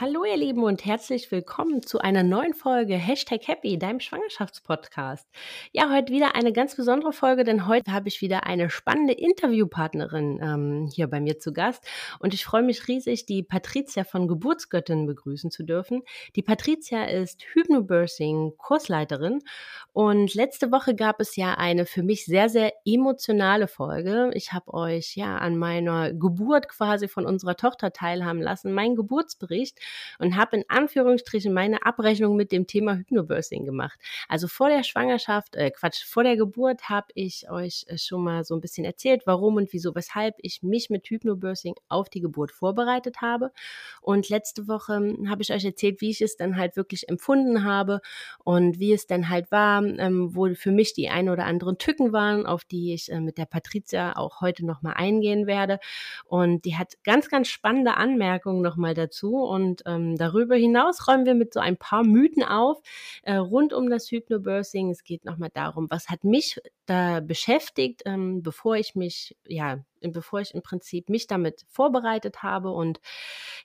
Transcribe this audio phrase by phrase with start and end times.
[0.00, 5.28] Hallo ihr Lieben und herzlich willkommen zu einer neuen Folge Hashtag Happy, deinem Schwangerschaftspodcast.
[5.72, 10.40] Ja, heute wieder eine ganz besondere Folge, denn heute habe ich wieder eine spannende Interviewpartnerin
[10.42, 11.84] ähm, hier bei mir zu Gast
[12.18, 16.00] und ich freue mich riesig, die Patricia von Geburtsgöttin begrüßen zu dürfen.
[16.34, 19.40] Die Patricia ist Hypnobirthing Kursleiterin
[19.92, 24.30] und letzte Woche gab es ja eine für mich sehr, sehr emotionale Folge.
[24.32, 29.78] Ich habe euch ja an meiner Geburt quasi von unserer Tochter teilhaben lassen, meinen Geburtsbericht
[30.18, 33.98] und habe in Anführungsstrichen meine Abrechnung mit dem Thema Hypnobirthing gemacht.
[34.28, 38.44] Also vor der Schwangerschaft, äh Quatsch, vor der Geburt habe ich euch äh, schon mal
[38.44, 42.52] so ein bisschen erzählt, warum und wieso, weshalb ich mich mit Hypnobirthing auf die Geburt
[42.52, 43.52] vorbereitet habe.
[44.00, 47.64] Und letzte Woche hm, habe ich euch erzählt, wie ich es dann halt wirklich empfunden
[47.64, 48.00] habe
[48.44, 52.12] und wie es dann halt war, ähm, wo für mich die ein oder anderen Tücken
[52.12, 55.78] waren, auf die ich äh, mit der Patricia auch heute nochmal eingehen werde.
[56.24, 61.34] Und die hat ganz, ganz spannende Anmerkungen nochmal dazu und ähm, darüber hinaus räumen wir
[61.34, 62.80] mit so ein paar Mythen auf
[63.22, 64.90] äh, rund um das Hypnobirthing.
[64.90, 70.40] Es geht nochmal darum, was hat mich da beschäftigt, ähm, bevor ich mich, ja, bevor
[70.40, 72.70] ich im Prinzip mich damit vorbereitet habe.
[72.70, 73.00] Und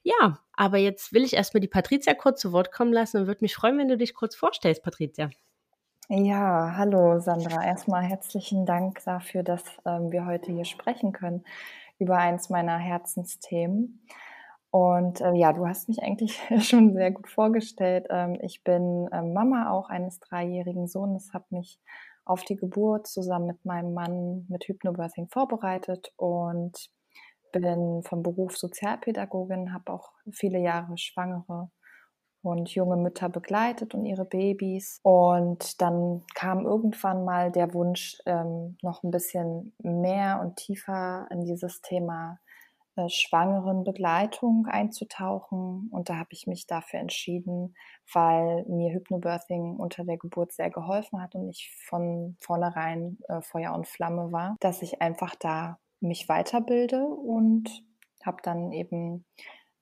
[0.03, 3.43] ja, aber jetzt will ich erstmal die Patricia kurz zu Wort kommen lassen und würde
[3.43, 5.29] mich freuen, wenn du dich kurz vorstellst, Patricia.
[6.07, 7.65] Ja, hallo Sandra.
[7.65, 11.43] Erstmal herzlichen Dank dafür, dass ähm, wir heute hier sprechen können
[11.97, 14.05] über eins meiner Herzensthemen.
[14.75, 16.37] Und äh, ja, du hast mich eigentlich
[16.67, 18.07] schon sehr gut vorgestellt.
[18.09, 21.79] Ähm, ich bin äh, Mama auch eines dreijährigen Sohnes, habe mich
[22.25, 26.89] auf die Geburt zusammen mit meinem Mann mit Hypnobirthing vorbereitet und
[27.53, 31.69] bin vom Beruf Sozialpädagogin, habe auch viele Jahre Schwangere
[32.41, 34.99] und junge Mütter begleitet und ihre Babys.
[35.03, 41.45] Und dann kam irgendwann mal der Wunsch, ähm, noch ein bisschen mehr und tiefer in
[41.45, 42.39] dieses Thema
[42.95, 45.89] äh, schwangeren Begleitung einzutauchen.
[45.91, 47.75] Und da habe ich mich dafür entschieden,
[48.13, 53.73] weil mir Hypnobirthing unter der Geburt sehr geholfen hat und ich von vornherein äh, Feuer
[53.73, 57.83] und Flamme war, dass ich einfach da mich weiterbilde und
[58.23, 59.25] habe dann eben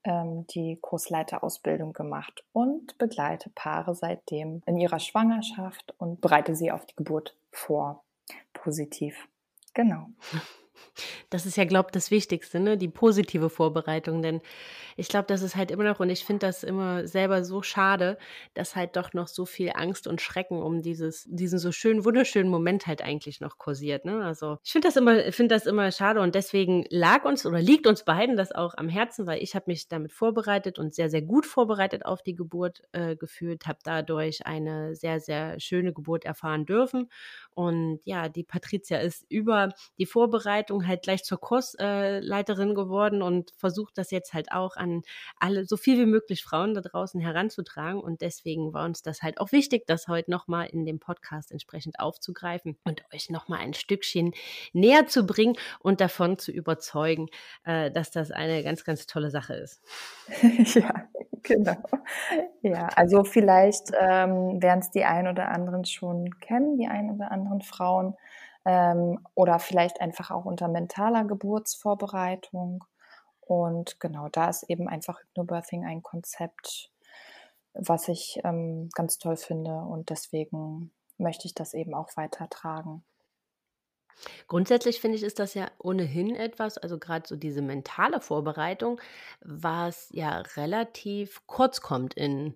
[0.03, 6.85] ähm, die Kursleiterausbildung gemacht und begleite Paare seitdem in ihrer Schwangerschaft und bereite sie auf
[6.85, 8.03] die Geburt vor.
[8.53, 9.28] Positiv.
[9.73, 10.07] Genau.
[11.29, 12.78] Das ist ja, glaube ich, das Wichtigste, ne?
[12.78, 14.22] die positive Vorbereitung.
[14.22, 14.41] Denn
[14.95, 18.17] ich glaube, das ist halt immer noch, und ich finde das immer selber so schade,
[18.53, 22.50] dass halt doch noch so viel Angst und Schrecken um dieses, diesen so schönen, wunderschönen
[22.50, 24.06] Moment halt eigentlich noch kursiert.
[24.06, 24.23] Ne?
[24.23, 27.88] Also ich finde das immer, finde das immer schade und deswegen lag uns oder liegt
[27.88, 31.22] uns beiden das auch am Herzen, weil ich habe mich damit vorbereitet und sehr, sehr
[31.22, 36.66] gut vorbereitet auf die Geburt äh, gefühlt, habe dadurch eine sehr, sehr schöne Geburt erfahren
[36.66, 37.09] dürfen.
[37.51, 43.97] Und ja, die Patricia ist über die Vorbereitung halt gleich zur Kursleiterin geworden und versucht
[43.97, 45.03] das jetzt halt auch an
[45.40, 48.01] alle, so viel wie möglich Frauen da draußen heranzutragen.
[48.01, 52.00] Und deswegen war uns das halt auch wichtig, das heute nochmal in dem Podcast entsprechend
[52.00, 54.34] aufzugreifen und euch nochmal ein Stückchen
[54.73, 57.28] näher zu bringen und davon zu überzeugen,
[57.66, 59.81] äh, dass das eine ganz, ganz tolle Sache ist.
[60.75, 61.07] ja,
[61.44, 61.78] genau.
[62.62, 67.31] Ja, also vielleicht ähm, werden es die ein oder anderen schon kennen, die ein oder
[67.31, 68.16] anderen Frauen
[68.66, 72.84] ähm, oder vielleicht einfach auch unter mentaler Geburtsvorbereitung.
[73.41, 76.91] Und genau, da ist eben einfach Hypnobirthing ein Konzept,
[77.73, 83.03] was ich ähm, ganz toll finde und deswegen möchte ich das eben auch weitertragen.
[84.47, 89.02] Grundsätzlich finde ich, ist das ja ohnehin etwas, also gerade so diese mentale Vorbereitung,
[89.41, 92.53] was ja relativ kurz kommt in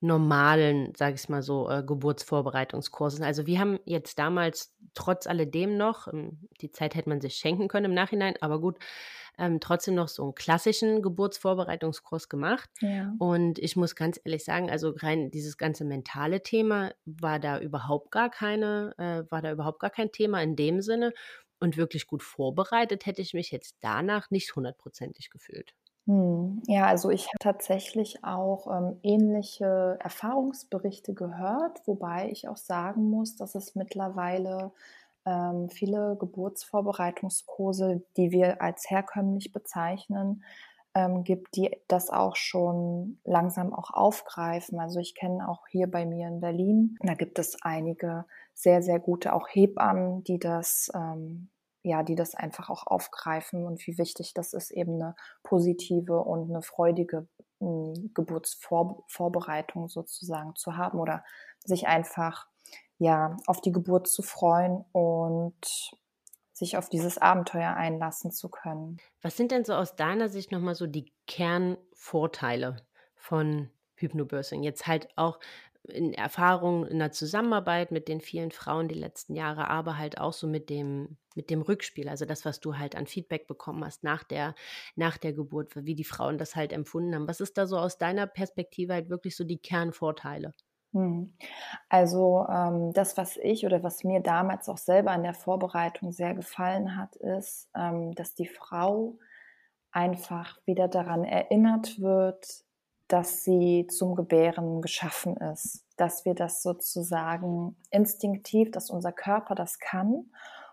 [0.00, 3.24] normalen, sage ich mal so, äh, Geburtsvorbereitungskursen.
[3.24, 7.68] Also wir haben jetzt damals trotz alledem noch, ähm, die Zeit hätte man sich schenken
[7.68, 8.78] können im Nachhinein, aber gut,
[9.38, 12.70] ähm, trotzdem noch so einen klassischen Geburtsvorbereitungskurs gemacht.
[12.80, 13.14] Ja.
[13.18, 18.10] Und ich muss ganz ehrlich sagen, also rein dieses ganze mentale Thema war da überhaupt
[18.10, 21.12] gar keine, äh, war da überhaupt gar kein Thema in dem Sinne.
[21.58, 25.74] Und wirklich gut vorbereitet hätte ich mich jetzt danach nicht hundertprozentig gefühlt.
[26.06, 33.10] Hm, ja, also ich habe tatsächlich auch ähm, ähnliche Erfahrungsberichte gehört, wobei ich auch sagen
[33.10, 34.70] muss, dass es mittlerweile
[35.24, 40.44] ähm, viele Geburtsvorbereitungskurse, die wir als herkömmlich bezeichnen,
[40.94, 44.78] ähm, gibt, die das auch schon langsam auch aufgreifen.
[44.78, 49.00] Also ich kenne auch hier bei mir in Berlin, da gibt es einige sehr, sehr
[49.00, 51.48] gute auch Hebammen, die das ähm,
[51.86, 56.50] ja, die das einfach auch aufgreifen und wie wichtig das ist, eben eine positive und
[56.50, 57.28] eine freudige
[57.60, 61.24] hm, Geburtsvorbereitung sozusagen zu haben oder
[61.64, 62.48] sich einfach
[62.98, 65.94] ja auf die Geburt zu freuen und
[66.52, 68.98] sich auf dieses Abenteuer einlassen zu können.
[69.22, 72.84] Was sind denn so aus deiner Sicht nochmal so die Kernvorteile
[73.14, 74.64] von Hypnobirthing?
[74.64, 75.38] Jetzt halt auch
[75.88, 80.32] in Erfahrung in der Zusammenarbeit mit den vielen Frauen die letzten Jahre, aber halt auch
[80.32, 84.04] so mit dem, mit dem Rückspiel, also das, was du halt an Feedback bekommen hast
[84.04, 84.54] nach der,
[84.94, 87.28] nach der Geburt, wie die Frauen das halt empfunden haben.
[87.28, 90.54] Was ist da so aus deiner Perspektive halt wirklich so die Kernvorteile?
[90.92, 91.34] Hm.
[91.88, 96.34] Also ähm, das, was ich oder was mir damals auch selber in der Vorbereitung sehr
[96.34, 99.18] gefallen hat, ist, ähm, dass die Frau
[99.90, 102.65] einfach wieder daran erinnert wird,
[103.08, 109.78] dass sie zum Gebären geschaffen ist, dass wir das sozusagen instinktiv, dass unser Körper das
[109.78, 110.30] kann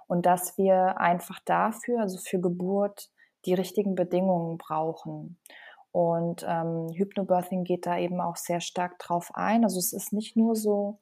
[0.08, 3.10] und dass wir einfach dafür, also für Geburt,
[3.46, 5.38] die richtigen Bedingungen brauchen.
[5.92, 9.64] Und ähm, Hypnobirthing geht da eben auch sehr stark drauf ein.
[9.64, 11.00] Also es ist nicht nur so,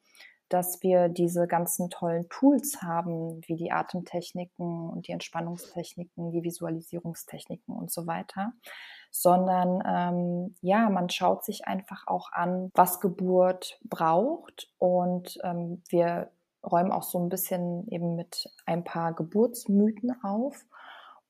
[0.52, 7.74] dass wir diese ganzen tollen Tools haben, wie die Atemtechniken und die Entspannungstechniken, die Visualisierungstechniken
[7.74, 8.52] und so weiter,
[9.12, 14.74] sondern ähm, ja, man schaut sich einfach auch an, was Geburt braucht.
[14.78, 16.32] Und ähm, wir
[16.64, 20.66] räumen auch so ein bisschen eben mit ein paar Geburtsmythen auf.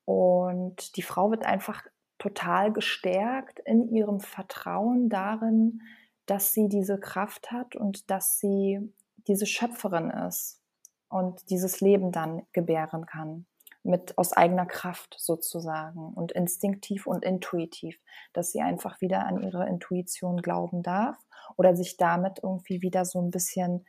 [0.04, 1.84] Und die Frau wird einfach
[2.18, 5.80] total gestärkt in ihrem Vertrauen darin,
[6.26, 8.92] dass sie diese Kraft hat und dass sie
[9.28, 10.60] diese Schöpferin ist
[11.08, 13.46] und dieses Leben dann gebären kann
[13.84, 17.98] mit aus eigener Kraft sozusagen und instinktiv und intuitiv,
[18.32, 21.16] dass sie einfach wieder an ihre Intuition glauben darf
[21.56, 23.84] oder sich damit irgendwie wieder so ein bisschen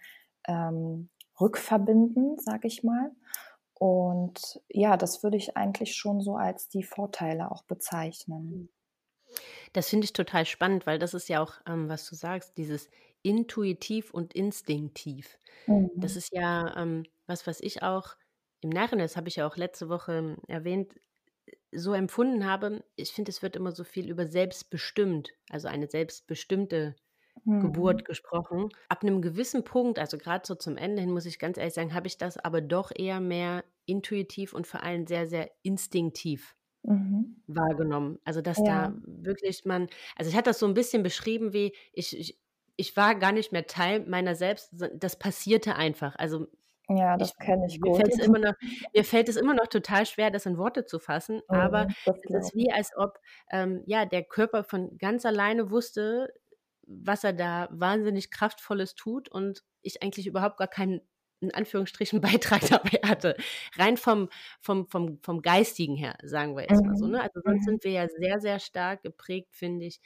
[0.48, 1.10] ähm,
[1.40, 3.12] rückverbinden, sag ich mal.
[3.76, 8.70] Und ja, das würde ich eigentlich schon so als die Vorteile auch bezeichnen.
[9.74, 12.90] Das finde ich total spannend, weil das ist ja auch, ähm, was du sagst, dieses
[13.24, 15.40] intuitiv und instinktiv.
[15.68, 15.90] Mhm.
[15.96, 18.16] Das ist ja ähm, was, was ich auch
[18.62, 20.94] im Nachhinein, das habe ich ja auch letzte Woche ähm, erwähnt,
[21.72, 22.84] so empfunden habe.
[22.96, 26.96] Ich finde, es wird immer so viel über selbstbestimmt, also eine selbstbestimmte
[27.46, 28.04] Geburt mhm.
[28.06, 28.70] gesprochen.
[28.88, 31.94] Ab einem gewissen Punkt, also gerade so zum Ende hin, muss ich ganz ehrlich sagen,
[31.94, 37.42] habe ich das aber doch eher mehr intuitiv und vor allem sehr, sehr instinktiv mhm.
[37.48, 38.20] wahrgenommen.
[38.24, 38.90] Also, dass ja.
[38.90, 42.40] da wirklich man, also ich hatte das so ein bisschen beschrieben wie, ich, ich,
[42.76, 46.16] ich war gar nicht mehr Teil meiner selbst, das passierte einfach.
[46.18, 46.48] Also
[46.90, 48.02] ja, das kenne ich mir gut.
[48.02, 48.54] Fällt immer noch,
[48.94, 52.24] mir fällt es immer noch total schwer, das in Worte zu fassen, mhm, aber es
[52.30, 53.20] ist wie, als ob
[53.52, 56.34] ähm, ja, der Körper von ganz alleine wusste,
[56.86, 61.02] was er da wahnsinnig Kraftvolles tut und ich eigentlich überhaupt gar keinen
[61.40, 63.36] in Anführungsstrichen Beitrag dabei hatte.
[63.76, 64.30] Rein vom,
[64.62, 67.06] vom, vom, vom Geistigen her, sagen wir jetzt mal so.
[67.06, 67.12] Mhm.
[67.12, 67.22] Ne?
[67.22, 67.66] Also sonst mhm.
[67.66, 70.00] sind wir ja sehr, sehr stark geprägt, finde ich,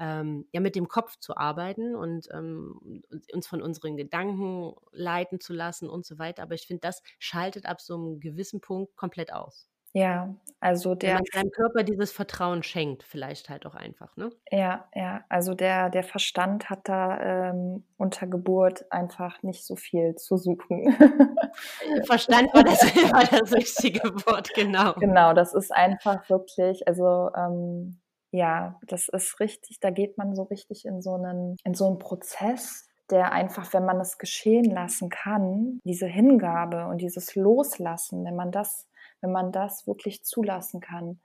[0.00, 3.02] ähm, ja mit dem Kopf zu arbeiten und ähm,
[3.32, 6.42] uns von unseren Gedanken leiten zu lassen und so weiter.
[6.42, 9.70] Aber ich finde, das schaltet ab so einem gewissen Punkt komplett aus.
[9.92, 11.10] Ja, also der.
[11.10, 14.30] Wenn man seinem Körper dieses Vertrauen schenkt, vielleicht halt auch einfach, ne?
[14.50, 15.24] Ja, ja.
[15.28, 20.96] Also der, der Verstand hat da ähm, unter Geburt einfach nicht so viel zu suchen.
[22.06, 22.82] Verstand war das,
[23.12, 24.92] war das richtige Wort, genau.
[24.94, 30.44] Genau, das ist einfach wirklich, also ähm, ja, das ist richtig, da geht man so
[30.44, 35.08] richtig in so einen, in so einen Prozess, der einfach, wenn man es geschehen lassen
[35.08, 38.86] kann, diese Hingabe und dieses Loslassen, wenn man das
[39.20, 41.20] wenn man das wirklich zulassen kann,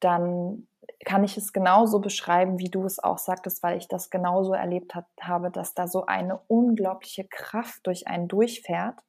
[0.00, 0.68] dann
[1.04, 4.94] kann ich es genauso beschreiben, wie du es auch sagtest, weil ich das genauso erlebt
[4.94, 9.00] hat, habe, dass da so eine unglaubliche Kraft durch einen durchfährt,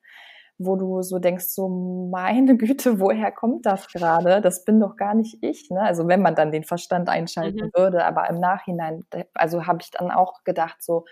[0.60, 1.70] wo du so denkst, so
[2.12, 4.42] meine Güte, woher kommt das gerade?
[4.42, 5.70] Das bin doch gar nicht ich.
[5.72, 5.82] Ne?
[5.82, 7.72] Also wenn man dann den Verstand einschalten mhm.
[7.74, 11.06] würde, aber im Nachhinein, also habe ich dann auch gedacht, so,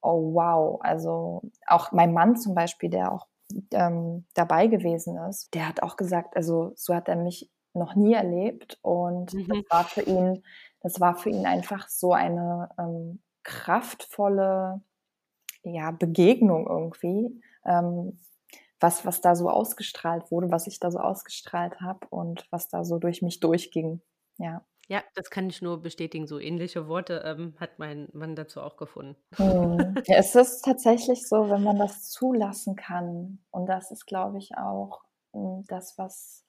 [0.00, 3.26] oh wow, also auch mein Mann zum Beispiel, der auch
[3.72, 8.14] ähm, dabei gewesen ist, der hat auch gesagt, also so hat er mich noch nie
[8.14, 9.46] erlebt und mhm.
[9.48, 10.44] das war für ihn,
[10.80, 14.80] das war für ihn einfach so eine ähm, kraftvolle
[15.62, 18.18] ja, Begegnung irgendwie, ähm,
[18.80, 22.84] was, was da so ausgestrahlt wurde, was ich da so ausgestrahlt habe und was da
[22.84, 24.00] so durch mich durchging.
[24.38, 24.64] Ja.
[24.88, 26.28] Ja, das kann ich nur bestätigen.
[26.28, 29.16] So ähnliche Worte ähm, hat mein Mann dazu auch gefunden.
[29.34, 29.96] Hm.
[30.06, 33.40] Ja, es ist tatsächlich so, wenn man das zulassen kann.
[33.50, 35.02] Und das ist, glaube ich, auch
[35.32, 36.45] hm, das, was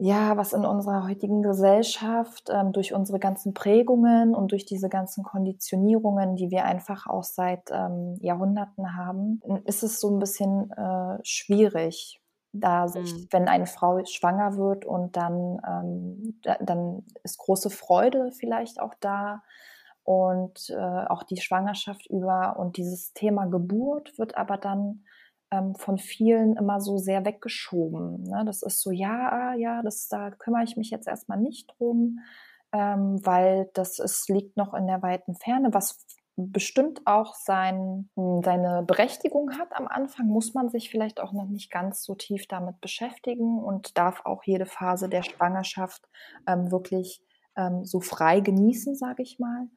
[0.00, 5.24] ja, was in unserer heutigen Gesellschaft ähm, durch unsere ganzen Prägungen und durch diese ganzen
[5.24, 11.18] Konditionierungen, die wir einfach auch seit ähm, Jahrhunderten haben, ist es so ein bisschen äh,
[11.22, 12.18] schwierig,
[12.52, 13.28] da sich, mhm.
[13.30, 18.94] wenn eine Frau schwanger wird und dann, ähm, da, dann ist große Freude vielleicht auch
[19.00, 19.42] da
[20.02, 25.04] und äh, auch die Schwangerschaft über und dieses Thema Geburt wird aber dann
[25.50, 28.22] ähm, von vielen immer so sehr weggeschoben.
[28.24, 28.44] Ne?
[28.46, 32.20] Das ist so, ja, ja, das, da kümmere ich mich jetzt erstmal nicht drum,
[32.72, 38.42] ähm, weil das ist, liegt noch in der weiten Ferne, was bestimmt auch sein, hm,
[38.44, 42.46] seine Berechtigung hat am Anfang, muss man sich vielleicht auch noch nicht ganz so tief
[42.46, 46.08] damit beschäftigen und darf auch jede Phase der Schwangerschaft
[46.46, 47.22] ähm, wirklich
[47.56, 49.68] ähm, so frei genießen, sage ich mal.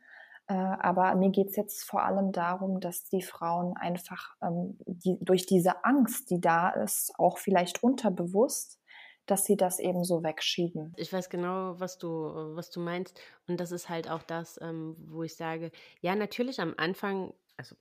[0.47, 5.17] Äh, aber mir geht es jetzt vor allem darum, dass die Frauen einfach ähm, die,
[5.21, 8.79] durch diese Angst, die da ist, auch vielleicht unterbewusst,
[9.25, 10.93] dass sie das eben so wegschieben.
[10.97, 12.09] Ich weiß genau, was du,
[12.55, 13.19] was du meinst.
[13.47, 15.71] Und das ist halt auch das, ähm, wo ich sage,
[16.01, 17.75] ja, natürlich am Anfang, also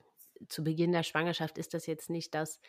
[0.48, 2.60] zu Beginn der Schwangerschaft ist das jetzt nicht das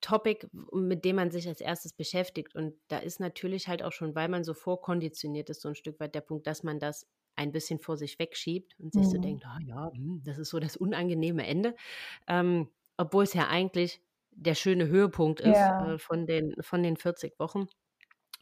[0.00, 2.54] Topic, mit dem man sich als erstes beschäftigt.
[2.54, 6.00] Und da ist natürlich halt auch schon, weil man so vorkonditioniert ist, so ein Stück
[6.00, 7.06] weit der Punkt, dass man das
[7.42, 9.10] ein bisschen vor sich wegschiebt und sich mhm.
[9.10, 11.74] so denkt, ah ja, hm, das ist so das unangenehme Ende.
[12.26, 15.94] Ähm, obwohl es ja eigentlich der schöne Höhepunkt ist ja.
[15.94, 17.68] äh, von, den, von den 40 Wochen.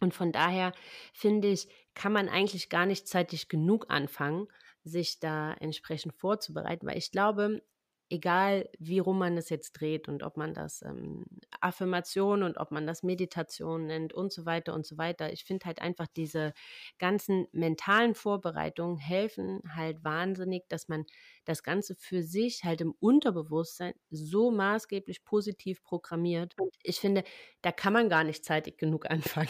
[0.01, 0.73] Und von daher
[1.13, 4.47] finde ich, kann man eigentlich gar nicht zeitig genug anfangen,
[4.83, 7.63] sich da entsprechend vorzubereiten, weil ich glaube,
[8.11, 11.25] egal wie rum man es jetzt dreht und ob man das ähm,
[11.61, 15.33] Affirmation und ob man das Meditation nennt und so weiter und so weiter.
[15.33, 16.53] Ich finde halt einfach diese
[16.99, 21.07] ganzen mentalen Vorbereitungen helfen halt wahnsinnig, dass man
[21.45, 26.55] das Ganze für sich halt im Unterbewusstsein so maßgeblich positiv programmiert.
[26.59, 27.25] Und ich finde,
[27.63, 29.49] da kann man gar nicht zeitig genug anfangen.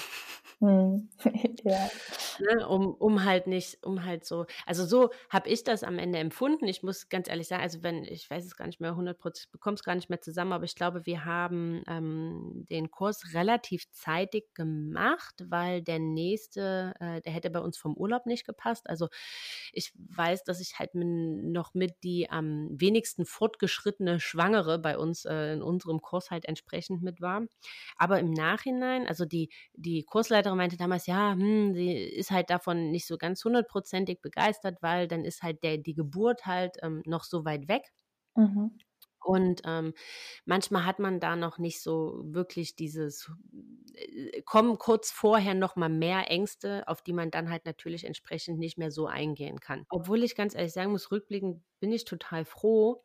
[0.61, 1.09] Hm.
[1.65, 1.91] ja.
[2.39, 6.19] ne, um, um halt nicht, um halt so, also so habe ich das am Ende
[6.19, 6.67] empfunden.
[6.69, 9.51] Ich muss ganz ehrlich sagen, also wenn, ich weiß es gar nicht mehr 100 Prozent,
[9.53, 13.91] bekomme es gar nicht mehr zusammen, aber ich glaube, wir haben ähm, den Kurs relativ
[13.93, 18.89] zeitig gemacht, weil der nächste, äh, der hätte bei uns vom Urlaub nicht gepasst.
[18.89, 19.09] Also
[19.73, 25.25] ich weiß, dass ich halt mit, noch mit die am wenigsten fortgeschrittene Schwangere bei uns
[25.25, 27.43] äh, in unserem Kurs halt entsprechend mit war.
[27.97, 32.91] Aber im Nachhinein, also die, die Kursleiterin meinte damals, ja, hm, sie ist halt davon
[32.91, 37.25] nicht so ganz hundertprozentig begeistert, weil dann ist halt der, die Geburt halt ähm, noch
[37.25, 37.83] so weit weg.
[38.37, 38.81] Mhm.
[39.23, 39.93] Und ähm,
[40.47, 43.31] manchmal hat man da noch nicht so wirklich dieses,
[43.95, 48.59] äh, kommen kurz vorher noch mal mehr Ängste, auf die man dann halt natürlich entsprechend
[48.59, 49.85] nicht mehr so eingehen kann.
[49.91, 53.05] Obwohl ich ganz ehrlich sagen muss, rückblickend bin ich total froh,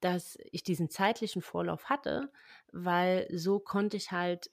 [0.00, 2.32] dass ich diesen zeitlichen Vorlauf hatte,
[2.72, 4.50] weil so konnte ich halt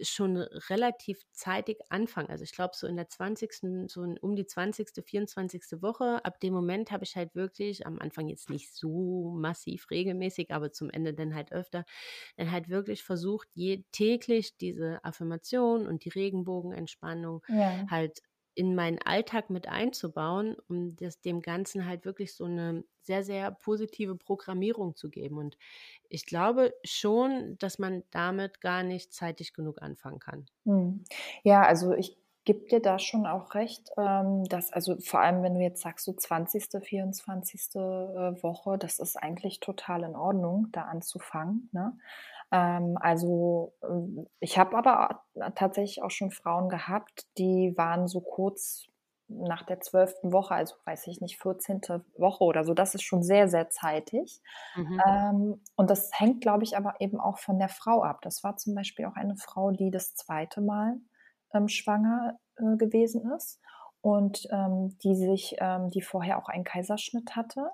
[0.00, 2.28] schon relativ zeitig anfangen.
[2.30, 5.82] Also ich glaube, so in der 20., so um die 20., 24.
[5.82, 10.50] Woche, ab dem Moment habe ich halt wirklich, am Anfang jetzt nicht so massiv regelmäßig,
[10.52, 11.84] aber zum Ende dann halt öfter,
[12.36, 17.88] dann halt wirklich versucht, je, täglich diese Affirmation und die Regenbogenentspannung ja.
[17.88, 18.20] halt
[18.54, 23.50] in meinen Alltag mit einzubauen, um das, dem Ganzen halt wirklich so eine sehr, sehr
[23.50, 25.38] positive Programmierung zu geben.
[25.38, 25.58] Und
[26.08, 30.46] ich glaube schon, dass man damit gar nicht zeitig genug anfangen kann.
[30.64, 31.04] Hm.
[31.42, 35.54] Ja, also ich gebe dir da schon auch recht, ähm, dass, also vor allem, wenn
[35.54, 37.74] du jetzt sagst, so 20., 24.
[37.74, 37.78] Äh,
[38.42, 41.68] Woche, das ist eigentlich total in Ordnung, da anzufangen.
[41.72, 41.96] Ne?
[42.54, 45.24] Ähm, also ähm, ich habe aber
[45.56, 48.86] tatsächlich auch schon Frauen gehabt, die waren so kurz
[49.26, 51.80] nach der zwölften Woche, also weiß ich nicht, 14.
[52.16, 52.74] Woche oder so.
[52.74, 54.40] Das ist schon sehr, sehr zeitig.
[54.76, 55.02] Mhm.
[55.04, 58.20] Ähm, und das hängt, glaube ich, aber eben auch von der Frau ab.
[58.22, 60.98] Das war zum Beispiel auch eine Frau, die das zweite Mal
[61.52, 63.60] ähm, schwanger äh, gewesen ist
[64.00, 67.70] und ähm, die sich, ähm, die vorher auch einen Kaiserschnitt hatte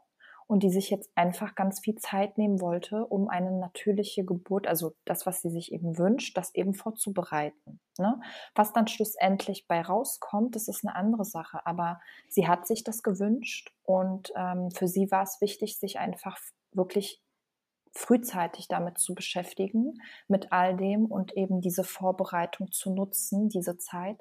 [0.51, 4.97] und die sich jetzt einfach ganz viel Zeit nehmen wollte, um eine natürliche Geburt, also
[5.05, 7.79] das, was sie sich eben wünscht, das eben vorzubereiten.
[7.99, 8.21] Ne?
[8.57, 11.65] Was dann schlussendlich bei rauskommt, das ist eine andere Sache.
[11.67, 16.37] Aber sie hat sich das gewünscht und ähm, für sie war es wichtig, sich einfach
[16.73, 17.23] wirklich
[17.93, 24.21] frühzeitig damit zu beschäftigen, mit all dem und eben diese Vorbereitung zu nutzen, diese Zeit,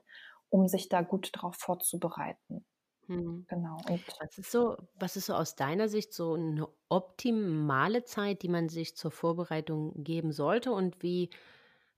[0.50, 2.68] um sich da gut darauf vorzubereiten.
[3.10, 3.46] Mhm.
[3.48, 3.78] Genau.
[3.90, 8.50] Und was ist so, was ist so aus deiner Sicht so eine optimale Zeit, die
[8.50, 10.72] man sich zur Vorbereitung geben sollte?
[10.72, 11.32] Und wie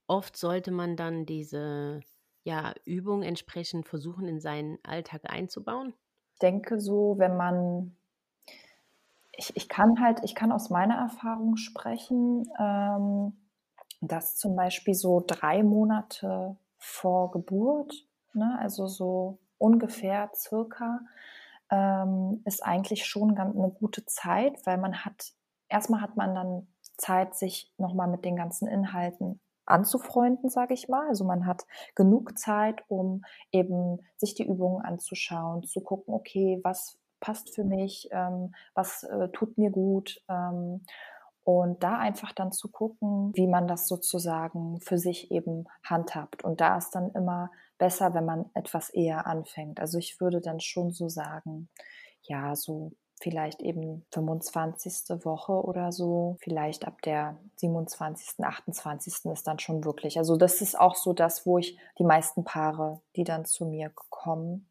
[0.08, 2.00] oft sollte man dann diese
[2.44, 5.94] ja, Übung entsprechend versuchen, in seinen Alltag einzubauen?
[6.34, 7.96] Ich denke so, wenn man
[9.34, 13.34] ich, ich kann halt, ich kann aus meiner Erfahrung sprechen, ähm,
[14.02, 17.94] dass zum Beispiel so drei Monate vor Geburt,
[18.34, 21.02] ne, also so ungefähr circa,
[21.70, 25.34] ähm, ist eigentlich schon eine gute Zeit, weil man hat,
[25.70, 31.08] erstmal hat man dann Zeit, sich nochmal mit den ganzen Inhalten anzufreunden, sage ich mal.
[31.08, 31.66] Also man hat
[31.96, 38.10] genug Zeit, um eben sich die Übungen anzuschauen, zu gucken, okay, was passt für mich,
[38.12, 40.22] ähm, was äh, tut mir gut.
[40.28, 40.84] Ähm,
[41.44, 46.44] und da einfach dann zu gucken, wie man das sozusagen für sich eben handhabt.
[46.44, 47.50] Und da ist dann immer
[47.82, 49.80] besser, wenn man etwas eher anfängt.
[49.80, 51.68] Also ich würde dann schon so sagen,
[52.22, 55.26] ja, so vielleicht eben 25.
[55.26, 59.26] Woche oder so, vielleicht ab der 27., 28.
[59.32, 60.20] ist dann schon wirklich.
[60.20, 63.92] Also das ist auch so das, wo ich die meisten Paare, die dann zu mir
[63.96, 64.68] kommen,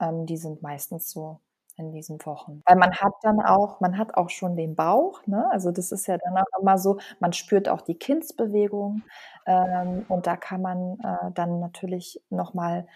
[0.00, 1.38] ähm, die sind meistens so
[1.80, 2.62] in diesen Wochen.
[2.66, 5.48] Weil man hat dann auch, man hat auch schon den Bauch, ne?
[5.50, 9.02] Also das ist ja dann auch immer so, man spürt auch die Kindsbewegung
[9.46, 12.86] ähm, und da kann man äh, dann natürlich nochmal,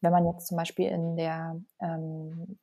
[0.00, 2.58] wenn man jetzt zum Beispiel in der ähm,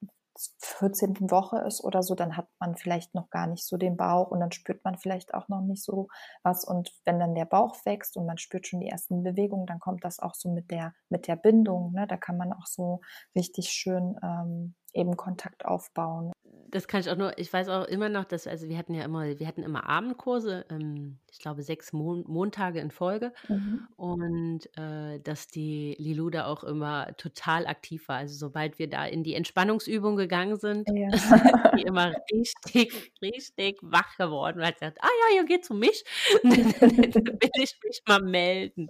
[0.59, 1.31] 14.
[1.31, 4.39] Woche ist oder so, dann hat man vielleicht noch gar nicht so den Bauch und
[4.39, 6.07] dann spürt man vielleicht auch noch nicht so
[6.43, 6.63] was.
[6.63, 10.03] Und wenn dann der Bauch wächst und man spürt schon die ersten Bewegungen, dann kommt
[10.03, 11.93] das auch so mit der, mit der Bindung.
[11.93, 12.07] Ne?
[12.07, 13.01] Da kann man auch so
[13.35, 16.31] richtig schön ähm, eben Kontakt aufbauen
[16.71, 19.03] das kann ich auch nur, ich weiß auch immer noch, dass, also wir hatten ja
[19.03, 23.87] immer, wir hatten immer Abendkurse, ähm, ich glaube sechs Mon Montage in Folge mhm.
[23.95, 28.17] und äh, dass die Lilu da auch immer total aktiv war.
[28.17, 31.09] Also sobald wir da in die Entspannungsübung gegangen sind, ja.
[31.13, 31.31] ist
[31.77, 36.03] die immer richtig, richtig wach geworden, weil sie sagt, ah ja, ihr geht zu mich,
[36.43, 38.89] dann will ich mich mal melden.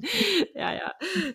[0.53, 0.93] Ja, ja,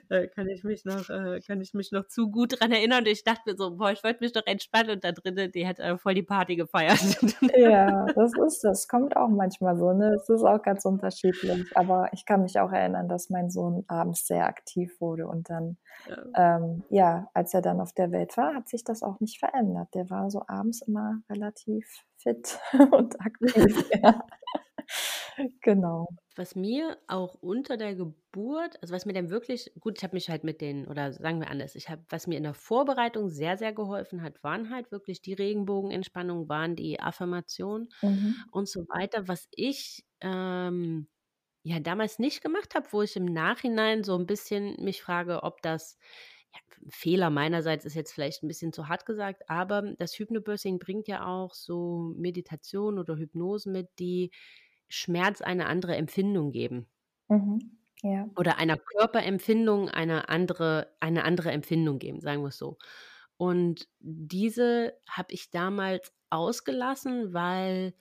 [0.09, 3.09] da kann ich mich noch, äh, kann ich mich noch zu gut dran erinnern und
[3.09, 5.79] ich dachte mir so, boah, ich wollte mich doch entspannen und da drinnen, die hat
[5.79, 6.99] äh, voll die Party gefeiert.
[7.57, 8.88] Ja, das ist das.
[8.88, 10.14] Kommt auch manchmal so, ne?
[10.14, 11.64] Es ist auch ganz unterschiedlich.
[11.76, 15.76] Aber ich kann mich auch erinnern, dass mein Sohn abends sehr aktiv wurde und dann,
[16.09, 16.57] ja.
[16.57, 19.88] Ähm, ja, als er dann auf der Welt war, hat sich das auch nicht verändert.
[19.95, 21.87] Der war so abends immer relativ
[22.17, 22.59] fit
[22.91, 23.88] und aktiv.
[24.03, 24.25] ja.
[25.62, 26.07] genau.
[26.37, 30.29] Was mir auch unter der Geburt, also was mir dann wirklich, gut, ich habe mich
[30.29, 33.57] halt mit den, oder sagen wir anders, ich habe, was mir in der Vorbereitung sehr,
[33.57, 38.37] sehr geholfen hat, waren halt wirklich die Regenbogenentspannung, waren die Affirmationen mhm.
[38.50, 39.28] und so weiter.
[39.28, 41.08] Was ich ähm,
[41.63, 45.63] ja damals nicht gemacht habe, wo ich im Nachhinein so ein bisschen mich frage, ob
[45.63, 45.99] das
[46.54, 51.08] ja, Fehler meinerseits ist jetzt vielleicht ein bisschen zu hart gesagt, aber das Hypnobirthing bringt
[51.08, 54.30] ja auch so Meditation oder Hypnosen mit, die
[54.95, 56.87] Schmerz eine andere Empfindung geben.
[57.28, 57.78] Mhm.
[58.02, 58.28] Ja.
[58.37, 62.76] Oder einer Körperempfindung eine andere, eine andere Empfindung geben, sagen wir es so.
[63.37, 67.95] Und diese habe ich damals ausgelassen, weil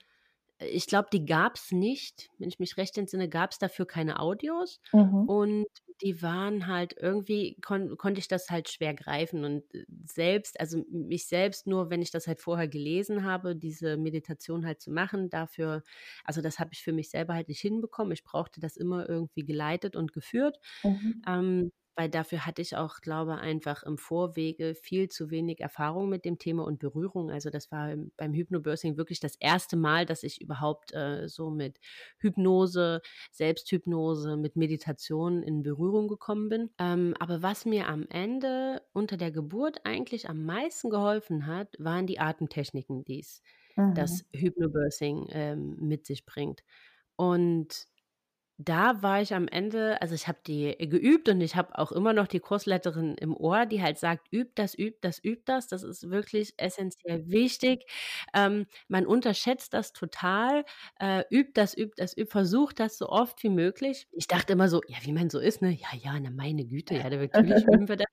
[0.60, 2.30] ich glaube, die gab es nicht.
[2.38, 4.80] Wenn ich mich recht entsinne, gab es dafür keine Audios.
[4.92, 5.28] Mhm.
[5.28, 5.66] Und
[6.02, 9.46] die waren halt irgendwie, kon konnte ich das halt schwer greifen.
[9.46, 13.98] Und äh, selbst, also mich selbst, nur wenn ich das halt vorher gelesen habe, diese
[13.98, 15.84] Meditation halt zu machen, dafür,
[16.24, 18.14] also das habe ich für mich selber halt nicht hinbekommen.
[18.14, 20.58] Ich brauchte das immer irgendwie geleitet und geführt.
[20.84, 21.22] Mhm.
[21.28, 26.26] Ähm, weil dafür hatte ich auch, glaube einfach im Vorwege viel zu wenig Erfahrung mit
[26.26, 27.30] dem Thema und Berührung.
[27.30, 31.80] Also das war beim Hypnobirthing wirklich das erste Mal, dass ich überhaupt äh, so mit
[32.18, 33.02] Hypnose,
[33.32, 36.70] Selbsthypnose, mit Meditation in Berührung gekommen bin.
[36.80, 42.08] Ähm, aber was mir am Ende unter der Geburt eigentlich am meisten geholfen hat, waren
[42.08, 43.42] die Atemtechniken, die es
[43.76, 43.94] mhm.
[43.94, 46.64] das Hypnobirthing ähm, mit sich bringt.
[47.16, 47.88] Und
[48.58, 52.14] da war ich am Ende, also ich habe die geübt und ich habe auch immer
[52.14, 55.68] noch die Kursleiterin im Ohr, die halt sagt, übt das, übt das, übt das.
[55.68, 57.86] Das ist wirklich essentiell wichtig.
[58.34, 60.66] Ähm, man unterschätzt das total.
[61.00, 64.08] Äh, übt das, übt das, übt, versucht das so oft wie möglich.
[64.12, 65.72] Ich dachte immer so, ja, wie man so ist, ne?
[65.72, 68.08] Ja, ja, na meine Güte, ja, natürlich üben wir das.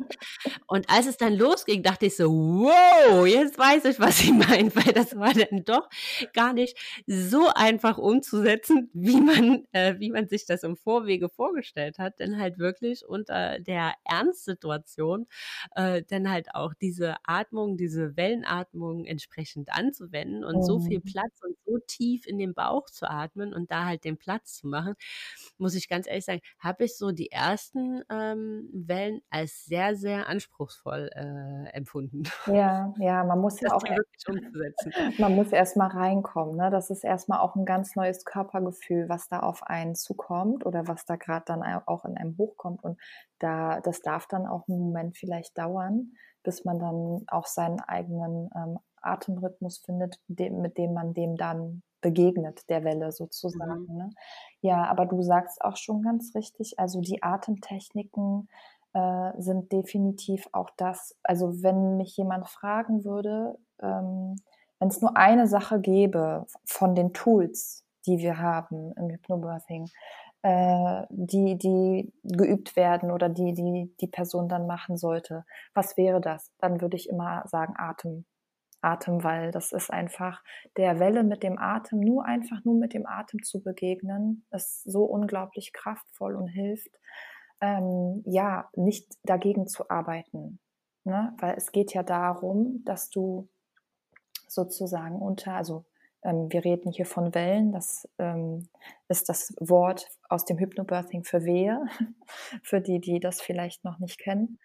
[0.67, 4.75] Und als es dann losging, dachte ich so, wow, jetzt weiß ich, was sie meint,
[4.75, 5.89] weil das war dann doch
[6.33, 11.99] gar nicht so einfach umzusetzen, wie man, äh, wie man sich das im Vorwege vorgestellt
[11.99, 15.27] hat, denn halt wirklich unter der Ernstsituation
[15.75, 20.63] äh, dann halt auch diese Atmung, diese Wellenatmung entsprechend anzuwenden und oh.
[20.63, 21.05] so viel mhm.
[21.05, 24.69] Platz und so tief in den Bauch zu atmen und da halt den Platz zu
[24.69, 24.95] machen,
[25.59, 30.29] muss ich ganz ehrlich sagen, habe ich so die ersten ähm, Wellen als sehr, sehr
[30.29, 32.23] anspruchsvoll äh, empfunden.
[32.47, 34.93] Ja, ja, man muss ja auch wirklich umzusetzen.
[35.19, 36.57] Man muss erst mal reinkommen.
[36.57, 36.71] Ne?
[36.71, 40.87] Das ist erstmal auch ein ganz neues Körpergefühl, was da auf einen zukommt kommt oder
[40.87, 42.85] was da gerade dann auch in einem hochkommt.
[42.85, 43.01] Und
[43.39, 48.51] da, das darf dann auch einen Moment vielleicht dauern, bis man dann auch seinen eigenen
[48.55, 53.87] ähm, Atemrhythmus findet, dem, mit dem man dem dann begegnet, der Welle sozusagen.
[53.89, 53.97] Mhm.
[53.97, 54.11] Ne?
[54.61, 58.49] Ja, aber du sagst auch schon ganz richtig, also die Atemtechniken
[58.93, 64.37] äh, sind definitiv auch das, also wenn mich jemand fragen würde, ähm,
[64.79, 69.89] wenn es nur eine Sache gäbe von den Tools, die wir haben im Hypnobirthing,
[70.43, 75.45] äh, die, die geübt werden oder die, die die Person dann machen sollte.
[75.75, 76.53] Was wäre das?
[76.59, 78.25] Dann würde ich immer sagen Atem.
[78.83, 80.43] Atem, weil das ist einfach
[80.77, 85.05] der Welle mit dem Atem, nur einfach nur mit dem Atem zu begegnen, ist so
[85.05, 86.91] unglaublich kraftvoll und hilft,
[87.61, 90.61] ähm, ja, nicht dagegen zu arbeiten.
[91.05, 91.35] Ne?
[91.39, 93.49] Weil es geht ja darum, dass du
[94.47, 95.85] sozusagen unter, also
[96.23, 98.69] wir reden hier von Wellen, das ähm,
[99.09, 101.87] ist das Wort aus dem Hypnobirthing für Wehe,
[102.63, 104.59] für die, die das vielleicht noch nicht kennen.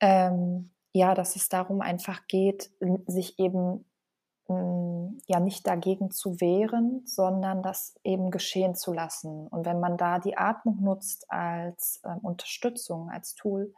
[0.00, 2.70] Ähm, ja, dass es darum einfach geht,
[3.06, 3.86] sich eben
[4.48, 9.46] mm, ja nicht dagegen zu wehren, sondern das eben geschehen zu lassen.
[9.48, 13.72] Und wenn man da die Atmung nutzt als ähm, Unterstützung, als Tool,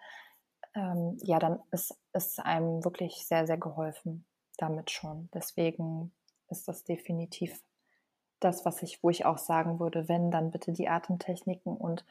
[0.75, 4.25] ähm, ja, dann ist es einem wirklich sehr, sehr geholfen
[4.59, 5.29] damit schon.
[5.33, 6.13] Deswegen
[6.51, 7.61] ist das definitiv
[8.41, 12.05] das, was ich, wo ich auch sagen würde, wenn, dann bitte die Atemtechniken und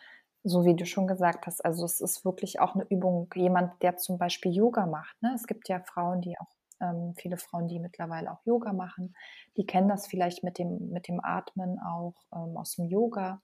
[0.43, 3.97] so wie du schon gesagt hast, also es ist wirklich auch eine Übung, jemand, der
[3.97, 5.21] zum Beispiel Yoga macht.
[5.21, 5.33] Ne?
[5.35, 6.47] Es gibt ja Frauen, die auch,
[6.79, 9.15] ähm, viele Frauen, die mittlerweile auch Yoga machen,
[9.57, 13.41] die kennen das vielleicht mit dem, mit dem Atmen auch ähm, aus dem Yoga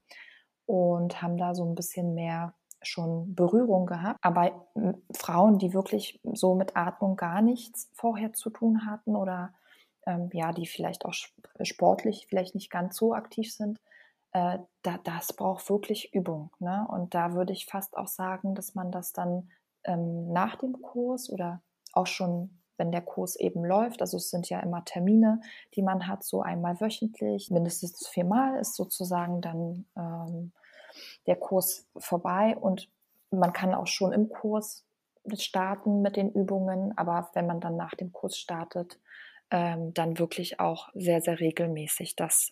[0.65, 4.19] und haben da so ein bisschen mehr schon Berührung gehabt.
[4.21, 4.67] Aber
[5.13, 9.53] Frauen, die wirklich so mit Atmung gar nichts vorher zu tun hatten oder
[10.06, 11.13] ähm, ja, die vielleicht auch
[11.62, 13.80] sportlich vielleicht nicht ganz so aktiv sind,
[14.34, 16.52] äh, da, das braucht wirklich Übung.
[16.60, 16.86] Ne?
[16.89, 19.50] Und da würde ich fast auch sagen, dass man das dann
[19.84, 21.62] ähm, nach dem Kurs oder
[21.94, 25.42] auch schon, wenn der Kurs eben läuft, also es sind ja immer Termine,
[25.76, 30.52] die man hat, so einmal wöchentlich, mindestens viermal ist sozusagen dann ähm,
[31.28, 32.89] der Kurs vorbei und
[33.30, 34.86] man kann auch schon im Kurs
[35.36, 39.00] starten mit den Übungen, aber wenn man dann nach dem Kurs startet,
[39.54, 42.52] ähm, dann wirklich auch sehr, sehr regelmäßig das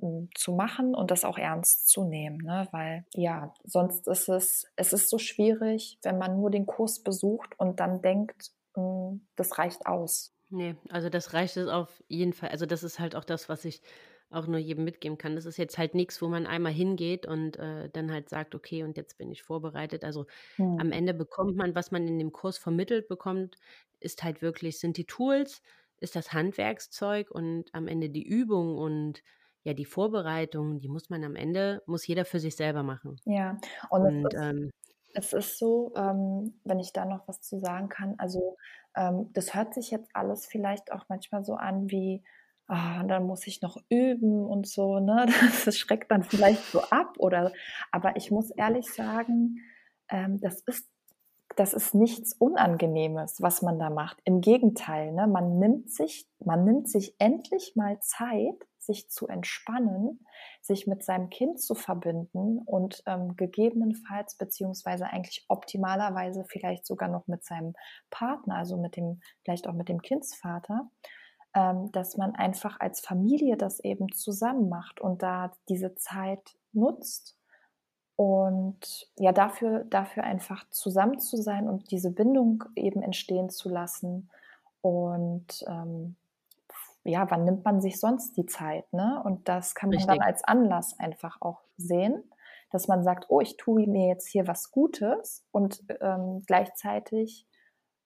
[0.00, 2.68] hm, zu machen und das auch ernst zu nehmen, ne?
[2.70, 7.58] weil ja, sonst ist es, es ist so schwierig, wenn man nur den Kurs besucht
[7.58, 10.32] und dann denkt, hm, das reicht aus.
[10.48, 12.50] Nee, also das reicht es auf jeden Fall.
[12.50, 13.82] Also das ist halt auch das, was ich
[14.30, 15.34] auch nur jedem mitgeben kann.
[15.34, 18.84] Das ist jetzt halt nichts, wo man einmal hingeht und äh, dann halt sagt, okay,
[18.84, 20.04] und jetzt bin ich vorbereitet.
[20.04, 20.78] Also hm.
[20.78, 23.56] am Ende bekommt man, was man in dem Kurs vermittelt bekommt,
[23.98, 25.62] ist halt wirklich, sind die Tools,
[26.00, 29.22] ist das Handwerkszeug und am Ende die Übung und
[29.62, 33.20] ja, die Vorbereitung, die muss man am Ende, muss jeder für sich selber machen.
[33.24, 33.58] Ja,
[33.90, 34.70] und, und es, ist, ähm,
[35.14, 38.56] es ist so, ähm, wenn ich da noch was zu sagen kann, also
[38.94, 42.22] ähm, das hört sich jetzt alles vielleicht auch manchmal so an wie,
[42.68, 45.26] ah, dann muss ich noch üben und so, ne?
[45.64, 47.52] Das schreckt dann vielleicht so ab oder,
[47.90, 49.58] aber ich muss ehrlich sagen,
[50.08, 50.88] ähm, das ist
[51.56, 54.18] das ist nichts Unangenehmes, was man da macht.
[54.24, 55.26] Im Gegenteil, ne?
[55.26, 60.24] man nimmt sich, man nimmt sich endlich mal Zeit, sich zu entspannen,
[60.60, 67.26] sich mit seinem Kind zu verbinden und ähm, gegebenenfalls beziehungsweise eigentlich optimalerweise vielleicht sogar noch
[67.26, 67.74] mit seinem
[68.10, 70.88] Partner, also mit dem, vielleicht auch mit dem Kindsvater,
[71.54, 77.35] ähm, dass man einfach als Familie das eben zusammen macht und da diese Zeit nutzt
[78.16, 84.30] und ja, dafür, dafür einfach zusammen zu sein und diese Bindung eben entstehen zu lassen.
[84.80, 86.16] Und ähm,
[87.04, 88.90] ja, wann nimmt man sich sonst die Zeit?
[88.92, 89.22] Ne?
[89.22, 90.16] Und das kann man Richtig.
[90.16, 92.24] dann als Anlass einfach auch sehen,
[92.70, 97.46] dass man sagt, oh, ich tue mir jetzt hier was Gutes und ähm, gleichzeitig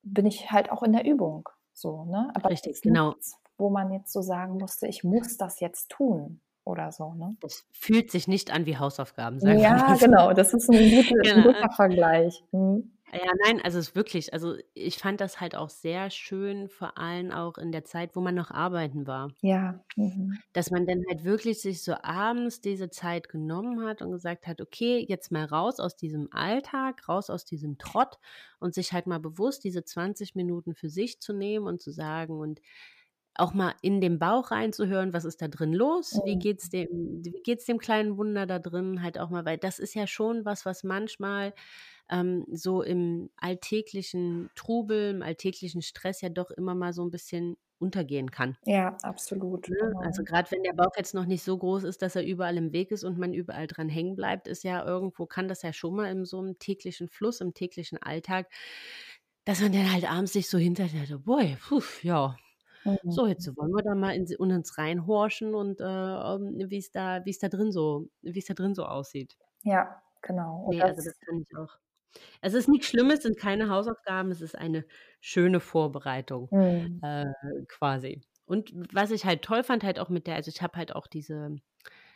[0.02, 1.48] bin ich halt auch in der Übung.
[1.72, 2.32] So, ne?
[2.34, 3.10] Aber Richtig, genau.
[3.10, 7.14] Nichts, wo man jetzt so sagen musste, ich muss das jetzt tun oder so.
[7.14, 7.36] Ne?
[7.40, 11.36] Das fühlt sich nicht an wie Hausaufgaben, sagen Ja, genau, das ist ein, gute, genau.
[11.36, 12.42] ein guter Vergleich.
[12.52, 12.90] Hm.
[13.12, 16.96] Ja, nein, also es ist wirklich, also ich fand das halt auch sehr schön, vor
[16.96, 19.32] allem auch in der Zeit, wo man noch arbeiten war.
[19.40, 19.80] Ja.
[19.96, 20.38] Mhm.
[20.52, 24.60] Dass man dann halt wirklich sich so abends diese Zeit genommen hat und gesagt hat,
[24.60, 28.18] okay, jetzt mal raus aus diesem Alltag, raus aus diesem Trott
[28.60, 32.38] und sich halt mal bewusst diese 20 Minuten für sich zu nehmen und zu sagen
[32.38, 32.60] und
[33.40, 36.20] auch mal in den Bauch reinzuhören, was ist da drin los?
[36.24, 36.88] Wie geht's dem,
[37.24, 39.02] wie geht's dem kleinen Wunder da drin?
[39.02, 41.54] Halt auch mal, weil das ist ja schon was, was manchmal
[42.10, 47.56] ähm, so im alltäglichen Trubel, im alltäglichen Stress ja doch immer mal so ein bisschen
[47.78, 48.56] untergehen kann.
[48.66, 49.68] Ja, absolut.
[49.68, 49.76] Ne?
[49.80, 50.00] Genau.
[50.00, 52.72] Also gerade wenn der Bauch jetzt noch nicht so groß ist, dass er überall im
[52.72, 55.96] Weg ist und man überall dran hängen bleibt, ist ja irgendwo, kann das ja schon
[55.96, 58.48] mal in so einem täglichen Fluss, im täglichen Alltag,
[59.46, 62.36] dass man dann halt abends sich so hinterher, boy, puh, ja,
[62.84, 63.10] Mhm.
[63.10, 67.24] So, jetzt wollen wir da mal in, uns reinhorchen und äh, ähm, wie es da,
[67.24, 69.36] wie es da drin so, wie es da drin so aussieht.
[69.62, 70.64] Ja, genau.
[70.64, 71.78] Und nee, also das kann ich auch.
[72.40, 74.84] Es ist nichts Schlimmes, sind keine Hausaufgaben, es ist eine
[75.20, 77.00] schöne Vorbereitung mhm.
[77.02, 77.32] äh,
[77.68, 78.20] quasi.
[78.46, 81.06] Und was ich halt toll fand, halt auch mit der, also ich habe halt auch
[81.06, 81.56] diese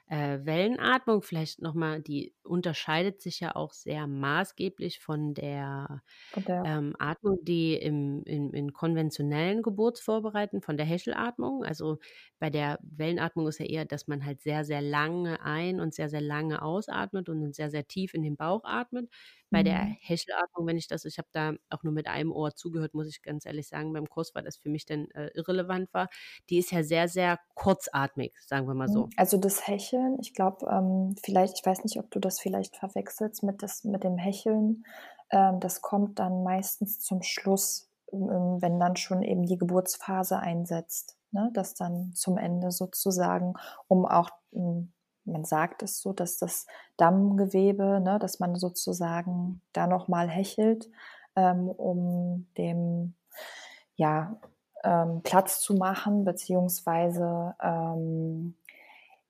[0.08, 6.02] äh, Wellenatmung, vielleicht nochmal, die unterscheidet sich ja auch sehr maßgeblich von der,
[6.36, 11.64] der ähm, Atmung, die im in in konventionellen Geburtsvorbereiten von der Hechelatmung.
[11.64, 11.98] Also,
[12.38, 16.08] bei der Wellenatmung ist ja eher, dass man halt sehr, sehr lange ein und sehr,
[16.10, 19.10] sehr lange ausatmet und dann sehr, sehr tief in den Bauch atmet.
[19.54, 19.96] Bei der Mhm.
[20.00, 23.22] Hechelatmung, wenn ich das ich habe da auch nur mit einem Ohr zugehört, muss ich
[23.22, 26.08] ganz ehrlich sagen, beim Kurs, weil das für mich dann, äh, irrelevant war.
[26.50, 28.88] Die ist ja sehr, sehr kurzatmig, sagen wir mal Mhm.
[28.88, 29.10] so.
[29.16, 33.42] Also, das Hecheln, ich glaube, ähm, vielleicht ich weiß nicht, ob du das vielleicht verwechselst
[33.42, 34.84] mit das mit dem Hecheln.
[35.30, 41.16] Ähm, das kommt dann meistens zum Schluss, ähm, wenn dann schon eben die Geburtsphase einsetzt,
[41.32, 41.50] ne?
[41.54, 43.54] Dass dann zum Ende sozusagen,
[43.88, 44.92] um auch hm,
[45.26, 50.90] man sagt es so, dass das Dammgewebe, ne, dass man sozusagen da noch mal hechelt,
[51.36, 53.14] ähm, um dem,
[53.96, 54.38] ja,
[54.84, 58.56] ähm, Platz zu machen, beziehungsweise, ähm,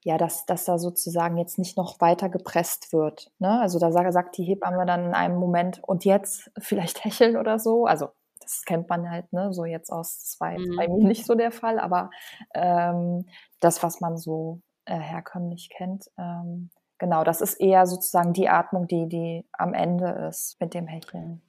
[0.04, 3.60] ja, dass dass da sozusagen jetzt nicht noch weiter gepresst wird, ne?
[3.60, 7.58] Also, da sa sagt die Hebamme dann in einem Moment: „Und jetzt vielleicht hecheln“ oder
[7.58, 7.86] so.
[7.86, 10.98] Also, das kennt man halt, ne, so jetzt aus bei Mhm.
[10.98, 12.10] mir nicht so der Fall, aber,
[12.54, 13.26] ähm,
[13.60, 18.86] das, was man so, äh, herkömmlich kennt, ähm, genau, das ist eher sozusagen die Atmung,
[18.88, 21.42] die die am Ende ist mit dem Hecheln.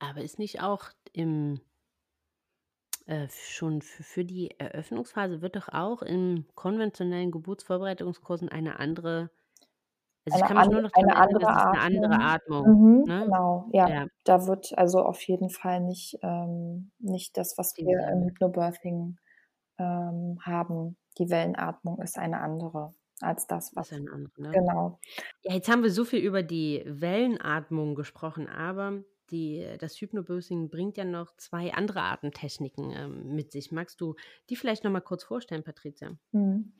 [0.00, 1.60] Aber ist nicht auch im
[3.06, 9.30] äh, schon für für die Eröffnungsphase wird doch auch in konventionellen Geburtsvorbereitungskursen eine andere
[10.26, 12.20] also, ich Eine kann mich an nur noch eine erinnern, andere das ist 'ne andere
[12.20, 12.76] Atmung.
[12.76, 13.26] Mhm, ne?
[13.26, 13.90] genau, ja.
[13.90, 14.06] Ja.
[14.24, 18.24] Da wird also auf jeden Fall nicht ähm, nicht das, was wir im.
[18.24, 19.18] Hypnobirthing,
[19.82, 20.96] ähm, haben.
[21.18, 24.50] Die Wellenatmung ist eine andere als das, was Ist eine andere, ne?
[24.52, 24.98] genau.
[25.42, 30.96] Ja, jetzt haben wir so viel über die Wellenatmung gesprochen, aber die das Hypnobirthing bringt
[30.96, 33.72] ja noch 2 andere Atemtechniken, ähm, mit sich.
[33.72, 34.14] Magst du
[34.50, 36.16] die vielleicht noch mal kurz vorstellen, Patricia?
[36.32, 36.72] Mhm.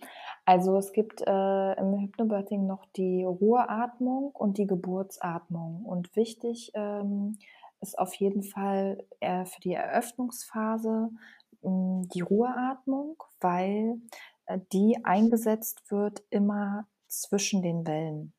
[0.45, 5.85] Also, es gibt, äh, im Hypnobirthing noch die Ruheatmung und die Geburtsatmung.
[5.85, 7.39] Und wichtig, ähm,
[7.81, 11.19] ist auf jeden Fall, äh, für die Eröffnungsphase, hm,
[11.63, 14.01] die Ruheatmung, weil,
[14.47, 18.33] äh, die eingesetzt wird immer zwischen den Wellen.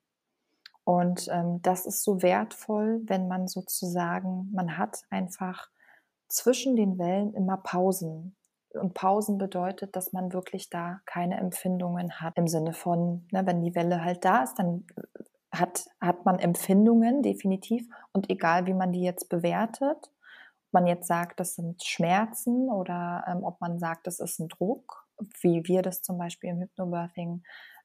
[0.83, 5.69] Und, ähm, das ist so wertvoll, wenn man sozusagen man hat einfach
[6.27, 8.35] zwischen den Wellen immer Pausen.
[8.73, 13.61] Und Pausen bedeutet, dass man wirklich da keine Empfindungen hat im Sinne von, ne, wenn
[13.61, 14.85] die Welle halt da ist, dann
[15.51, 20.09] hat hat man Empfindungen definitiv und egal, wie man die jetzt bewertet,
[20.73, 25.07] man jetzt sagt, das sind Schmerzen oder, ähm, ob man sagt, das ist 'n Druck,
[25.41, 27.43] wie wir das zum Beispiel im Hypnobirthing,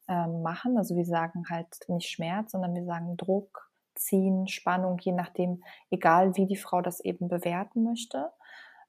[0.08, 0.78] ähm, machen.
[0.78, 6.36] Also, wir sagen halt nicht Schmerz, sondern wir sagen Druck, Ziehen, Spannung, je nachdem, egal
[6.36, 8.30] wie die Frau das eben bewerten möchte,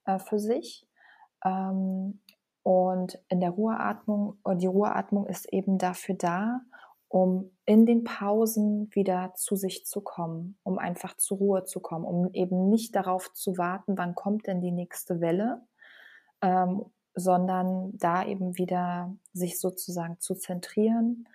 [0.05, 0.87] äh, für sich.
[1.45, 2.21] Ähm,
[2.63, 6.61] und in der Ruheatmung die Ruheatmung ist eben dafür da,
[7.09, 12.05] um in den Pausen wieder zu sich zu kommen, um einfach zur Ruhe zu kommen,
[12.05, 15.61] um eben nicht darauf zu warten, wann kommt denn die nächste Welle,
[16.41, 21.27] ähm, sondern da eben wieder sich sozusagen zu zentrieren,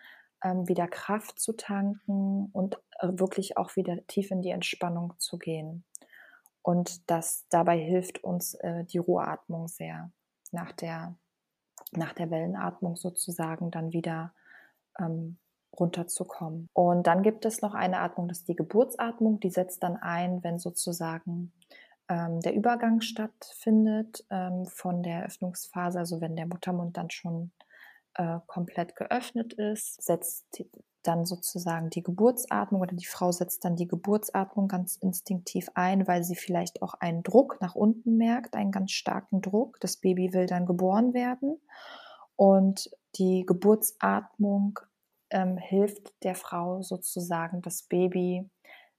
[0.43, 5.39] ähm, wieder Kraft zu tanken und, äh, wirklich auch wieder tief in die Entspannung zu
[5.39, 5.85] gehen.
[6.63, 10.11] Und das dabei hilft uns, äh, die Ruheatmung sehr,
[10.53, 11.17] nach der
[11.93, 14.33] nach der Wellenatmung sozusagen dann wieder,
[14.99, 15.39] ähm,
[15.79, 16.69] runterzukommen.
[16.73, 20.43] Und dann gibt es noch eine Atmung, das ist die Geburtsatmung, die setzt dann ein,
[20.43, 21.53] wenn sozusagen,
[22.09, 27.51] ähm, der Übergang stattfindet, ähm, von der Öffnungsphase, also wenn der Muttermund dann schon,
[28.15, 30.65] äh, komplett geöffnet ist, setzt
[31.03, 36.25] dann sozusagen die Geburtsatmung oder die Frau setzt dann die Geburtsatmung ganz instinktiv ein, weil
[36.25, 39.79] sie vielleicht auch einen Druck nach unten merkt, einen ganz starken Druck.
[39.81, 41.61] Das Baby will dann geboren werden.
[42.37, 44.81] Und die Geburtsatmung,
[45.31, 48.49] ähm, hilft der Frau sozusagen, das Baby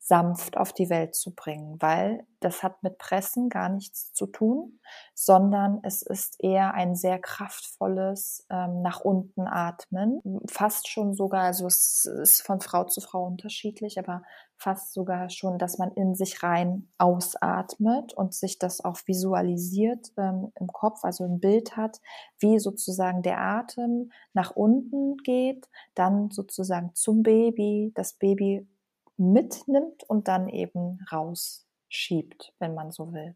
[0.07, 4.79] sanft auf die Welt zu bringen, weil das hat mit Pressen gar nichts zu tun,
[5.15, 10.21] sondern es ist eher ein sehr kraftvolles, ähm, nach unten atmen.
[10.47, 14.21] Fast schon sogar also, es ist von Frau zu Frau unterschiedlich, aber
[14.57, 20.51] fast sogar schon, dass man in sich rein ausatmet und sich das auch visualisiert, ähm,
[20.59, 21.99] im Kopf, also 'n Bild hat,
[22.39, 28.67] wie sozusagen der Atem nach unten geht, dann sozusagen zum Baby, das Baby
[29.17, 33.35] mitnimmt und dann eben rausschiebt, wenn man so will.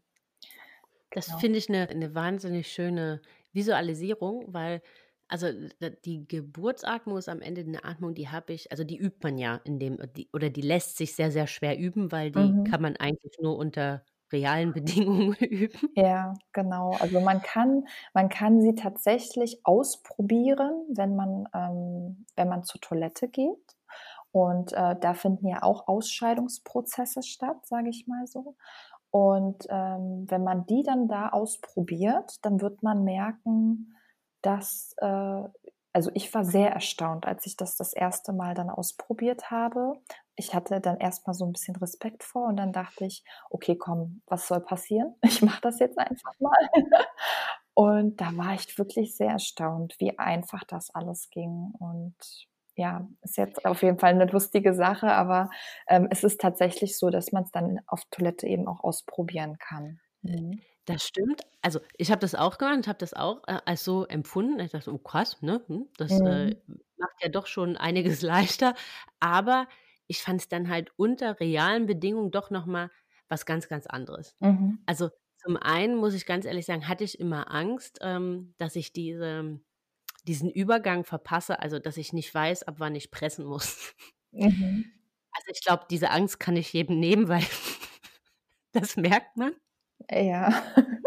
[1.14, 1.40] Das Genau.
[1.40, 3.20] finde ich 'ne 'ne wahnsinnig schöne
[3.52, 4.80] Visualisierung, weil
[5.32, 5.46] also,
[6.04, 9.56] die Geburtsatmung ist am Ende 'ne Atmung, die habe ich also, die übt man ja
[9.64, 12.64] in dem die oder die lässt sich sehr, sehr schwer üben, weil die Mhm.
[12.64, 15.90] kann man eigentlich nur unter realen Bedingungen üben.
[15.96, 16.94] Ja, genau.
[16.96, 23.28] Also man kann, man kann sie tatsächlich ausprobieren, wenn man, ähm, wenn man zur Toilette
[23.28, 23.76] geht.
[24.32, 28.56] Und äh, da finden ja auch Ausscheidungsprozesse statt, sage ich mal so.
[29.10, 33.96] Und ähm, wenn man die dann da ausprobiert, dann wird man merken,
[34.42, 35.42] dass, äh,
[35.92, 39.94] also ich war sehr erstaunt, als ich das das erste Mal dann ausprobiert habe.
[40.36, 44.22] Ich hatte dann erstmal so ein bisschen Respekt vor und dann dachte ich, okay, komm,
[44.26, 45.14] was soll passieren?
[45.24, 46.68] Ich mache das jetzt einfach mal.
[47.74, 51.72] Und da war ich wirklich sehr erstaunt, wie einfach das alles ging.
[51.78, 52.14] Und
[52.80, 55.50] ja, ist jetzt auf jeden Fall eine lustige Sache, aber
[55.86, 60.00] ähm, es ist tatsächlich so, dass man es dann auf Toilette eben auch ausprobieren kann.
[60.22, 60.62] Mhm.
[60.86, 61.42] Das stimmt.
[61.60, 64.58] Also ich habe das auch gemacht habe das auch äh, als so empfunden.
[64.60, 65.62] Ich dachte, oh krass, ne?
[65.66, 66.80] Hm, das äh, mhm.
[66.96, 68.74] macht ja doch schon einiges leichter.
[69.20, 69.68] Aber
[70.06, 72.90] ich fand es dann halt unter realen Bedingungen doch nochmal
[73.28, 74.34] was ganz, ganz anderes.
[74.40, 74.78] Mhm.
[74.86, 78.94] Also zum einen muss ich ganz ehrlich sagen, hatte ich immer Angst, ähm, dass ich
[78.94, 79.60] diese
[80.28, 83.94] diesen Übergang verpasse, also dass ich nicht weiß, ab wann ich pressen muss.
[84.32, 84.84] Mhm.
[85.32, 87.44] Also ich glaube, diese Angst kann ich jedem nehmen, weil
[88.72, 89.54] das merkt man.
[90.10, 90.64] Ja,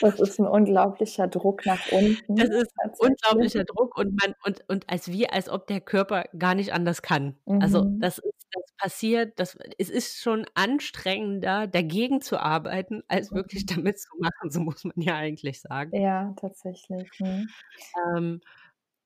[0.00, 2.36] das ist ein unglaublicher Druck nach unten.
[2.36, 6.24] Das ist ein unglaublicher Druck und man und, und als wie, als ob der Körper
[6.38, 7.36] gar nicht anders kann.
[7.46, 7.72] Also mhm.
[7.72, 13.62] Also das ist, das passiert, das, es ist schon anstrengender, dagegen zu arbeiten, als wirklich
[13.62, 13.76] mhm.
[13.76, 15.98] damit zu machen, so muss man ja eigentlich sagen.
[15.98, 17.08] Ja, tatsächlich.
[17.18, 17.48] Mhm.
[18.14, 18.40] Ähm,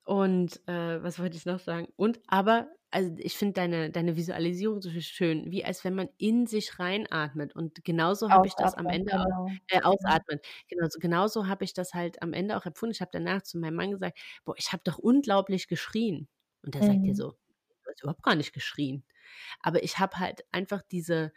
[0.04, 1.88] und äh, was wollte ich noch sagen?
[1.96, 6.46] Und aber, also ich finde deine, deine Visualisierung so schön, wie als wenn man in
[6.46, 7.54] sich reinatmet.
[7.54, 9.44] Und genauso habe ich das am Ende genau.
[9.44, 10.46] auch, äh, ausatmet.
[10.68, 12.92] Genau, so, genauso habe ich das halt am Ende auch empfunden.
[12.92, 16.28] Ich habe danach zu meinem Mann gesagt, boah, ich habe doch unglaublich geschrien.
[16.62, 16.86] Und er mhm.
[16.86, 19.04] sagt dir so, du hast überhaupt gar nicht geschrien.
[19.60, 21.32] Aber ich habe halt einfach diese,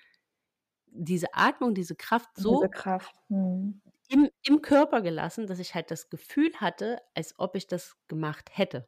[0.88, 3.16] diese Atmung, diese Kraft so diese Kraft.
[3.30, 7.96] Mhm im, im Körper gelassen, dass ich halt das Gefühl hatte, als ob ich das
[8.08, 8.88] gemacht hätte.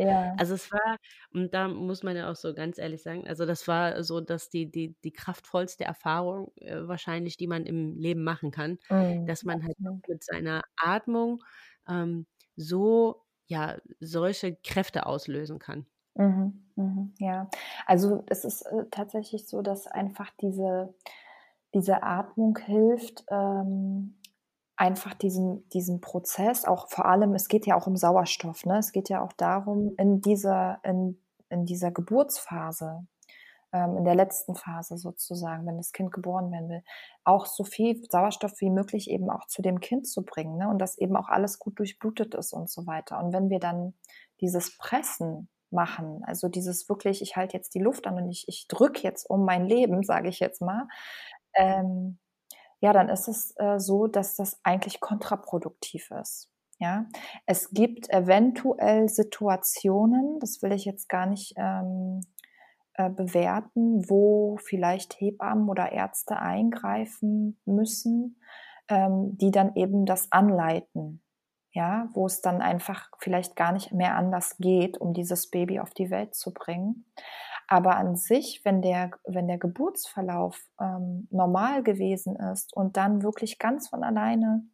[0.00, 0.34] Ja.
[0.38, 0.96] Also es war,
[1.32, 4.48] und da muss man ja auch so ganz ehrlich sagen, also das war so, dass
[4.48, 9.26] die, die, die kraftvollste Erfahrung äh, wahrscheinlich, die man im Leben machen kann, mhm.
[9.26, 9.76] dass man halt
[10.08, 11.42] mit seiner Atmung
[11.88, 15.86] ähm, so, ja, solche Kräfte auslösen kann.
[16.14, 17.48] Mhm, mhm, ja,
[17.86, 20.94] also es ist äh, tatsächlich so, dass einfach diese,
[21.74, 24.19] diese Atmung hilft, ähm,
[24.80, 28.78] einfach diesen, diesen Prozess, auch vor allem, es geht ja auch um Sauerstoff, ne?
[28.78, 33.06] es geht ja auch darum, in dieser, in, in dieser Geburtsphase,
[33.74, 36.82] ähm, in der letzten Phase sozusagen, wenn das Kind geboren werden will,
[37.24, 40.70] auch so viel Sauerstoff wie möglich eben auch zu dem Kind zu bringen ne?
[40.70, 43.22] und dass eben auch alles gut durchblutet ist und so weiter.
[43.22, 43.92] Und wenn wir dann
[44.40, 48.66] dieses Pressen machen, also dieses wirklich, ich halte jetzt die Luft an und ich, ich
[48.66, 50.88] drücke jetzt um mein Leben, sage ich jetzt mal,
[51.54, 52.18] ähm,
[52.80, 56.50] ja, dann ist es äh, so, dass das eigentlich kontraproduktiv ist.
[56.78, 57.04] Ja,
[57.44, 62.22] es gibt eventuell Situationen, das will ich jetzt gar nicht ähm,
[62.94, 68.40] äh, bewerten, wo vielleicht Hebammen oder Ärzte eingreifen müssen,
[68.88, 71.22] ähm, die dann eben das anleiten.
[71.72, 75.90] Ja, wo es dann einfach vielleicht gar nicht mehr anders geht, um dieses Baby auf
[75.90, 77.04] die Welt zu bringen.
[77.70, 83.60] Aber an sich, wenn der, wenn der Geburtsverlauf ähm, normal gewesen ist und dann wirklich
[83.60, 84.64] ganz von alleine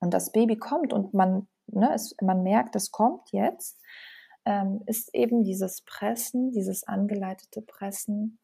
[0.00, 3.78] und das Baby kommt und man, ne, es, man merkt, es kommt jetzt,
[4.46, 8.38] ähm, ist eben dieses Pressen, dieses angeleitete Pressen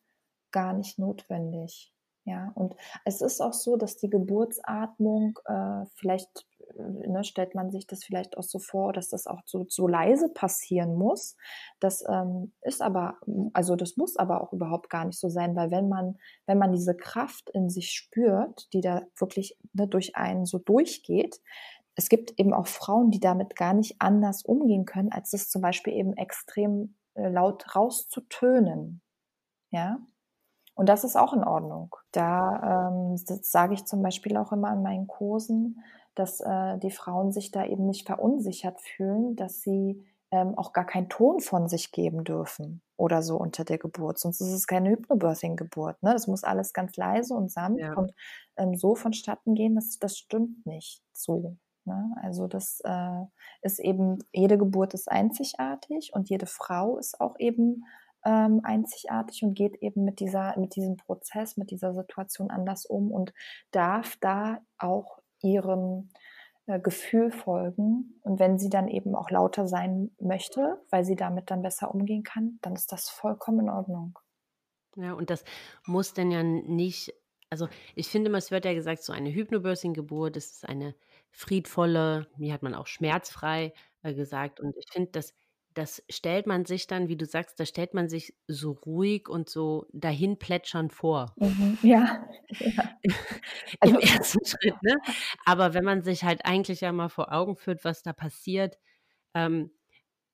[0.52, 1.90] gar nicht notwendig.
[2.26, 7.86] Ja, und es ist auch so, dass die Geburtsatmung äh, vielleicht ne, stellt man sich
[7.86, 11.36] das vielleicht auch so vor, dass das auch so, so leise passieren muss.
[11.80, 13.18] Das ähm, ist aber,
[13.52, 16.72] also das muss aber auch überhaupt gar nicht so sein, weil wenn man, wenn man
[16.72, 21.40] diese Kraft in sich spürt, die da wirklich ne, durch einen so durchgeht,
[21.96, 25.62] es gibt eben auch Frauen, die damit gar nicht anders umgehen können, als es zum
[25.62, 29.00] Beispiel eben extrem äh, laut rauszutönen.
[29.70, 29.98] Ja,
[30.74, 31.94] und das ist auch in Ordnung.
[32.10, 35.80] Da ähm, sage ich zum Beispiel auch immer in meinen Kursen,
[36.14, 40.84] dass äh, die Frauen sich da eben nicht verunsichert fühlen, dass sie ähm, auch gar
[40.84, 44.18] keinen Ton von sich geben dürfen oder so unter der Geburt.
[44.18, 46.02] Sonst ist es keine Hypnobirthing-Geburt.
[46.02, 46.12] Ne?
[46.12, 47.94] Das muss alles ganz leise und sanft ja.
[47.94, 48.12] und
[48.56, 49.74] ähm, so vonstatten gehen.
[49.74, 51.56] Das, das stimmt nicht so.
[51.84, 52.16] Ne?
[52.22, 53.24] Also das äh,
[53.62, 57.84] ist eben, jede Geburt ist einzigartig und jede Frau ist auch eben
[58.24, 63.12] ähm, einzigartig und geht eben mit dieser, mit diesem Prozess, mit dieser Situation anders um
[63.12, 63.32] und
[63.70, 66.08] darf da auch ihrem
[66.66, 68.20] äh, Gefühl folgen.
[68.22, 72.22] Und wenn sie dann eben auch lauter sein möchte, weil sie damit dann besser umgehen
[72.22, 74.18] kann, dann ist das vollkommen in Ordnung.
[74.96, 75.44] Ja, und das
[75.86, 77.12] muss dann ja nicht
[77.50, 80.96] also ich finde es wird ja gesagt, so eine Hypnobirthing-Geburt, das ist eine
[81.30, 83.72] friedvolle, wie hat man auch schmerzfrei
[84.02, 84.58] äh, gesagt.
[84.60, 85.34] Und ich finde, das,
[85.74, 89.50] das stellt man sich dann, wie du sagst, da stellt man sich so ruhig und
[89.50, 91.34] so dahin plätschern vor.
[91.36, 91.78] Mhm.
[91.82, 92.26] Ja.
[92.60, 92.90] ja.
[93.82, 94.96] Im also ersten Schritt, ne?
[95.44, 98.78] Aber wenn man sich halt eigentlich ja mal vor Augen führt, was da passiert,
[99.34, 99.70] ähm,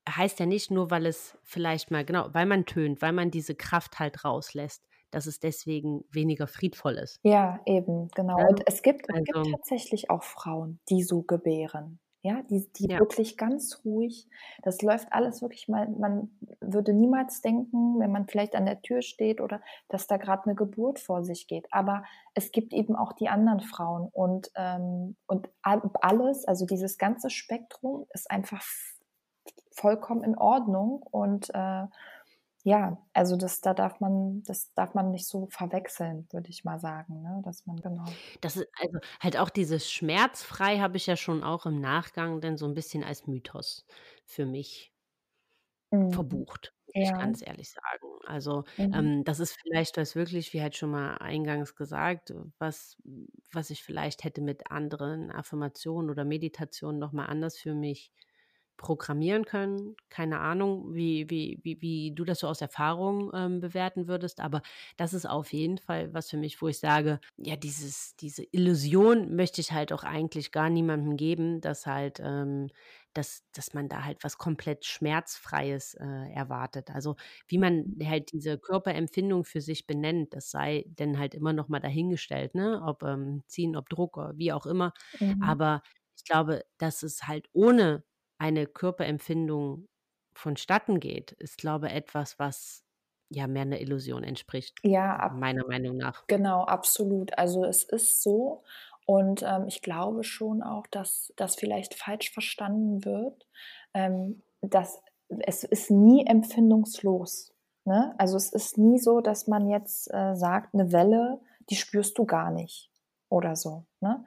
[0.07, 3.55] heißt ja nicht nur, weil es vielleicht mal, genau, weil man tönt, weil man diese
[3.55, 7.19] Kraft halt rauslässt, dass es deswegen weniger friedvoll ist.
[7.23, 8.39] Ja, eben, genau.
[8.39, 8.47] Ja?
[8.47, 11.99] Und es gibt, es gibt also tatsächlich auch Frauen, die so gebären.
[12.23, 12.99] Ja, die, die ja.
[12.99, 14.27] wirklich ganz ruhig,
[14.61, 19.01] das läuft alles wirklich mal, man würde niemals denken, wenn man vielleicht an der Tür
[19.01, 19.59] steht oder
[19.89, 21.67] dass da gerade eine Geburt vor sich geht.
[21.71, 22.03] Aber
[22.35, 28.05] es gibt eben auch die anderen Frauen und, ähm, und alles, also dieses ganze Spektrum
[28.13, 28.61] ist einfach
[29.71, 31.85] vollkommen in Ordnung und äh,
[32.63, 36.79] ja, also das, da darf man, das darf man nicht so verwechseln, würde ich mal
[36.79, 37.41] sagen, ne?
[37.43, 38.05] Dass man, genau.
[38.41, 42.57] Das ist also halt auch dieses schmerzfrei habe ich ja schon auch im Nachgang dann
[42.57, 43.85] so ein bisschen als Mythos
[44.25, 44.93] für mich
[45.89, 46.11] mhm.
[46.11, 47.01] verbucht, muss ja.
[47.03, 48.07] ich ganz ehrlich sagen.
[48.27, 48.93] Also mhm.
[48.93, 52.97] ähm, das ist vielleicht was wirklich, wie halt schon mal eingangs gesagt, was,
[53.51, 58.11] was ich vielleicht hätte mit anderen Affirmationen oder Meditationen nochmal anders für mich
[58.77, 59.95] programmieren können.
[60.09, 64.61] Keine Ahnung, wie, wie, wie, wie du das so aus Erfahrung ähm, bewerten würdest, aber
[64.97, 69.35] das ist auf jeden Fall was für mich, wo ich sage, ja, dieses, diese Illusion
[69.35, 72.69] möchte ich halt auch eigentlich gar niemandem geben, dass halt, ähm,
[73.13, 76.89] dass, dass man da halt was komplett Schmerzfreies äh, erwartet.
[76.91, 77.15] Also
[77.47, 81.79] wie man halt diese Körperempfindung für sich benennt, das sei denn halt immer noch mal
[81.79, 82.81] dahingestellt, ne?
[82.85, 84.93] Ob ähm, ziehen, ob Druck, wie auch immer.
[85.19, 85.61] Mhm.
[85.61, 85.81] Aber
[86.17, 88.03] ich glaube, dass es halt ohne
[88.41, 89.87] eine Körperempfindung
[90.33, 92.83] vonstatten geht, ist, glaube ich, etwas, was
[93.29, 94.79] ja mehr einer Illusion entspricht.
[94.81, 96.25] Ja, ab, meiner Meinung nach.
[96.25, 97.37] Genau, absolut.
[97.37, 98.63] Also es ist so.
[99.05, 103.47] Und ähm, ich glaube schon auch, dass das vielleicht falsch verstanden wird,
[103.93, 107.53] ähm, dass es ist nie empfindungslos.
[107.85, 108.15] Ne?
[108.17, 111.39] Also es ist nie so, dass man jetzt äh, sagt, eine Welle,
[111.69, 112.90] die spürst du gar nicht
[113.31, 113.85] oder so.
[114.01, 114.23] Ne?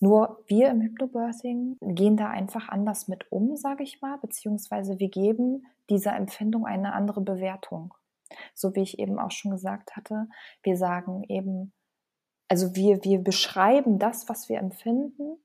[0.00, 5.08] Nur wir im Hypnobirthing gehen da einfach anders mit um, sage ich mal, beziehungsweise wir
[5.08, 7.94] geben dieser Empfindung eine andere Bewertung.
[8.54, 10.28] So wie ich eben auch schon gesagt hatte,
[10.62, 11.72] wir sagen eben,
[12.48, 15.38] also wir, wir beschreiben das, was wir empfinden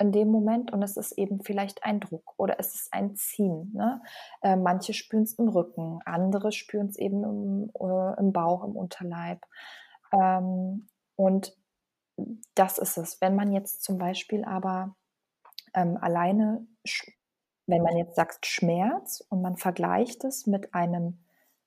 [0.00, 3.72] in dem Moment und es ist eben vielleicht ein Druck oder es ist ein Ziehen.
[3.74, 4.00] Ne?
[4.42, 8.76] Äh, manche spüren es im Rücken, andere spüren es eben im, äh, im Bauch, im
[8.76, 9.44] Unterleib.
[10.12, 11.56] Ähm, und
[12.54, 13.20] das ist es.
[13.20, 14.96] Wenn man jetzt zum Beispiel aber
[15.74, 16.66] ähm, alleine,
[17.66, 21.24] wenn man jetzt sagt Schmerz und man vergleicht es mit einem,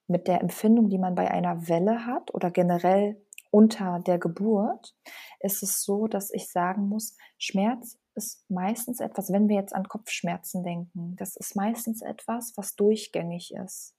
[0.08, 3.22] mit der Empfindung, die man bei einer Welle hat oder generell
[3.52, 4.96] unter der Geburt,
[5.40, 9.88] ist es so, dass ich sagen muss, Schmerz ist meistens etwas, wenn wir jetzt an
[9.88, 13.96] Kopfschmerzen denken, das ist meistens etwas, was durchgängig ist,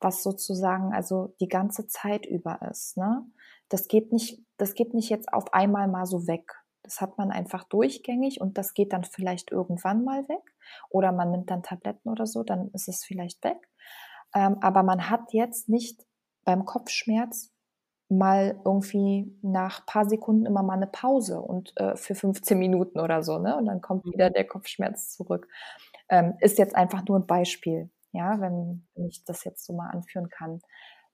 [0.00, 2.96] was sozusagen also die ganze Zeit über ist.
[2.96, 3.26] Ne?
[3.74, 6.62] Das geht nicht, das geht nicht jetzt auf einmal mal so weg.
[6.84, 10.54] Das hat man einfach durchgängig und das geht dann vielleicht irgendwann mal weg.
[10.90, 13.58] Oder man nimmt dann Tabletten oder so, dann ist es vielleicht weg.
[14.32, 16.06] Ähm, aber man hat jetzt nicht
[16.44, 17.50] beim Kopfschmerz
[18.08, 23.24] mal irgendwie nach paar Sekunden immer mal eine Pause und äh, für 15 Minuten oder
[23.24, 23.56] so, ne?
[23.56, 24.34] Und dann kommt wieder mhm.
[24.34, 25.48] der Kopfschmerz zurück.
[26.08, 29.90] Ähm, ist jetzt einfach nur ein Beispiel, ja, wenn, wenn ich das jetzt so mal
[29.90, 30.60] anführen kann.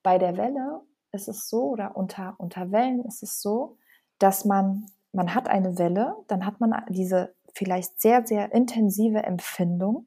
[0.02, 0.82] Bei der Welle
[1.12, 3.76] ist es so, oder unter, unter Wellen ist es so,
[4.18, 10.06] dass man, man hat eine Welle, dann hat man diese vielleicht sehr, sehr intensive Empfindung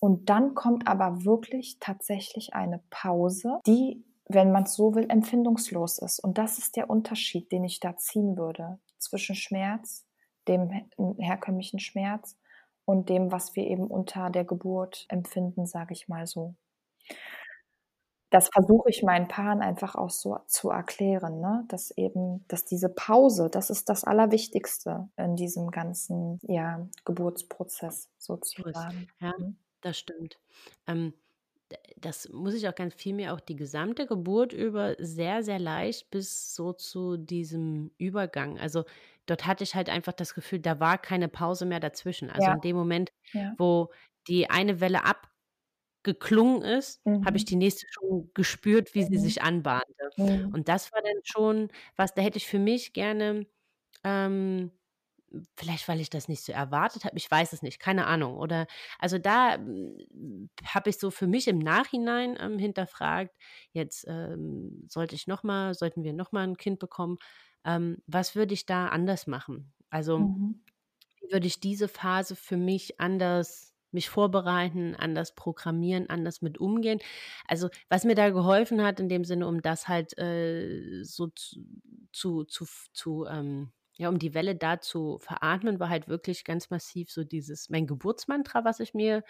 [0.00, 5.98] und dann kommt aber wirklich tatsächlich eine Pause, die, wenn man es so will, empfindungslos
[5.98, 6.20] ist.
[6.20, 10.06] Und das ist der Unterschied, den ich da ziehen würde zwischen Schmerz,
[10.46, 10.70] dem
[11.18, 12.36] herkömmlichen Schmerz
[12.84, 16.54] und dem, was wir eben unter der Geburt empfinden, sage ich mal so
[18.30, 21.64] das versuche ich meinen Paaren einfach auch so zu erklären, ne?
[21.68, 29.08] dass eben, dass diese Pause, das ist das Allerwichtigste in diesem ganzen ja, Geburtsprozess sozusagen.
[29.20, 29.56] Ja, mhm.
[29.80, 30.38] das stimmt.
[30.86, 31.14] Ähm,
[31.96, 36.10] das muss ich auch ganz viel mehr auch die gesamte Geburt über sehr, sehr leicht
[36.10, 38.58] bis so zu diesem Übergang.
[38.58, 38.84] Also
[39.26, 42.30] dort hatte ich halt einfach das Gefühl, da war keine Pause mehr dazwischen.
[42.30, 42.54] Also ja.
[42.54, 43.54] in dem Moment, ja.
[43.58, 43.90] wo
[44.28, 45.28] die eine Welle ab
[46.02, 47.24] geklungen ist, mhm.
[47.24, 49.08] habe ich die nächste schon gespürt, wie mhm.
[49.10, 50.12] sie sich anbahnte.
[50.16, 50.50] Mhm.
[50.52, 53.46] Und das war dann schon was, da hätte ich für mich gerne,
[54.04, 54.72] ähm,
[55.56, 58.36] vielleicht weil ich das nicht so erwartet habe, ich weiß es nicht, keine Ahnung.
[58.38, 58.66] Oder
[58.98, 63.34] also da hm, habe ich so für mich im Nachhinein ähm, hinterfragt,
[63.72, 67.18] jetzt ähm, sollte ich noch mal, sollten wir noch mal ein Kind bekommen,
[67.64, 69.72] ähm, was würde ich da anders machen?
[69.90, 70.64] Also, Mhm.
[71.30, 77.00] würde ich diese Phase für mich anders mich vorbereiten, anders programmieren, anders mit umgehen?
[77.46, 81.64] Also, was mir da geholfen hat in dem Sinne, um das halt, äh, so zu
[82.12, 86.70] zu zu zu, ähm ja, um die Welle da zu veratmen, war halt wirklich ganz
[86.70, 89.24] massiv so dieses mein Geburtsmantra, was ich mir,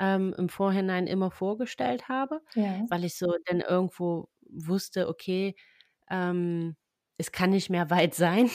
[0.00, 2.88] ähm, im Vorhinein immer vorgestellt habe, Ja.
[2.88, 5.56] weil ich so dann irgendwo wusste: „Okay,
[6.10, 6.76] ähm,
[7.18, 8.50] es kann nicht mehr weit sein.“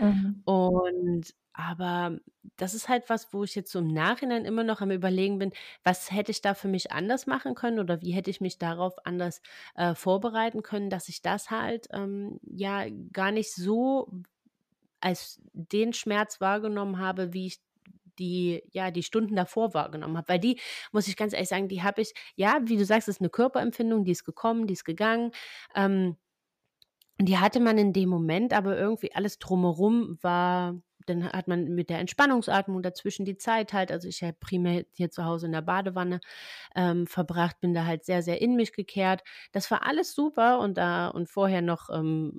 [0.00, 0.44] Mhm.
[0.44, 2.18] Und aber
[2.56, 5.52] das ist halt was, wo ich jetzt so im Nachhinein immer noch am Überlegen bin:
[5.84, 8.94] „Was hätte ich da für mich anders machen können oder wie hätte ich mich darauf
[9.06, 9.40] anders,
[9.76, 14.10] äh, vorbereiten können, dass ich das halt, ähm, ja, gar nicht so
[15.00, 17.60] als den Schmerz wahrgenommen habe, wie ich
[18.18, 20.28] die ja, die Stunden davor wahrgenommen habe.
[20.28, 20.60] Weil die,
[20.92, 24.04] muss ich ganz ehrlich sagen, die habe ich ja, wie du sagst, ist 'ne Körperempfindung,
[24.04, 25.32] die ist gekommen, die ist gegangen.
[25.74, 26.16] Ähm,
[27.20, 30.76] die hatte man in dem Moment, aber irgendwie alles drumherum war
[31.06, 35.10] dann hat man mit der Entspannungsatmung dazwischen die Zeit halt also, ich habe primär hier
[35.10, 36.20] zu Hause in der Badewanne,
[36.76, 39.22] ähm, verbracht, bin da halt sehr, sehr in mich gekehrt.
[39.52, 42.32] Das war alles super und da und vorher noch ähm,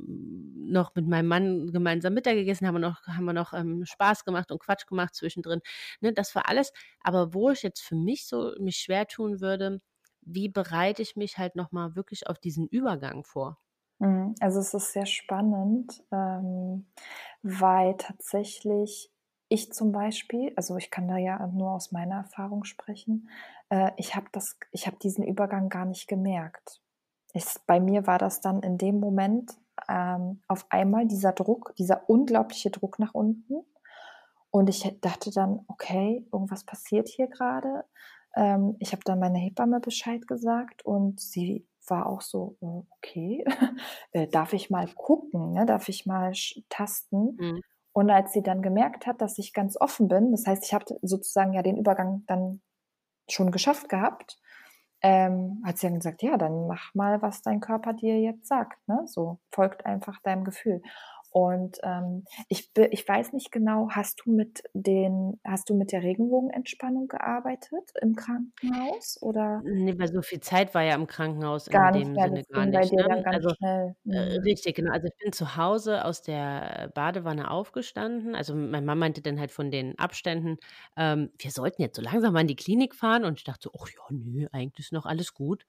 [0.68, 4.26] noch mit meinem Mann gemeinsam Mittag gegessen, haben wir noch haben wir noch, ähm, Spaß
[4.26, 5.61] gemacht und Quatsch gemacht zwischendrin,
[6.01, 6.13] ne?
[6.13, 9.82] Das war alles aber wo ich jetzt für mich so mich schwer tun würde,
[10.22, 13.57] wie bereite ich mich halt noch mal wirklich auf diesen Übergang vor?
[14.01, 14.35] Mhm.
[14.39, 16.85] Also, es ist sehr spannend, ähm,
[17.43, 19.11] weil tatsächlich
[19.47, 23.29] ich zum Beispiel also, ich kann da ja nur aus meiner Erfahrung sprechen,
[23.69, 26.81] äh, ich habe das ich habe diesen Übergang gar nicht gemerkt.
[27.33, 29.53] Es bei mir war das dann in dem Moment,
[29.89, 33.61] ähm, auf einmal dieser Druck, dieser unglaubliche Druck nach unten
[34.51, 37.85] und ich dachte dann: „Okay, irgendwas passiert hier grade.“
[38.35, 42.65] Ähm, ich habe dann meiner Hebamme Bescheid gesagt und sie war auch so: „Äh,
[42.97, 43.45] okay,
[44.11, 45.65] äh, darf ich mal gucken, ne?
[45.65, 46.33] Darf ich mal
[46.69, 47.61] tasten?“ Mhm.
[47.93, 50.99] Und als sie dann gemerkt hat, dass ich ganz offen bin das heißt, ich hatte
[51.01, 52.61] sozusagen ja den Übergang dann
[53.29, 54.38] schon geschafft gehabt,
[55.01, 58.88] ähm, hat sie dann gesagt: „Ja, dann mach mal, was dein Körper dir jetzt sagt,
[58.88, 59.39] ne, so.
[59.51, 60.81] Folgt einfach deinem Gefühl.“
[61.38, 66.01] Und, ähm, ich ich weiß nicht genau, hast du mit den hast du mit der
[66.01, 69.63] Regenbogenentspannung gearbeitet im Krankenhaus, oder?
[69.63, 72.43] Ne, weil so viel Zeit war ja im Krankenhaus in Gar nicht dem mehr, Sinne
[72.51, 73.07] gar nicht, ne?
[73.23, 73.95] ganz Also, schnell.
[74.09, 74.45] äh, Mhm.
[74.45, 74.91] richtig, genau.
[74.91, 78.36] Also, ich bin zu Hause aus der Badewanne aufgestanden.
[78.36, 80.57] Also, meine Mama meinte dann halt von den Abständen,
[80.97, 83.79] ähm, wir sollten jetzt so langsam mal in die Klinik fahren und ich dachte so:
[83.81, 85.65] „Ach ja, ne, eigentlich ist noch alles gut.“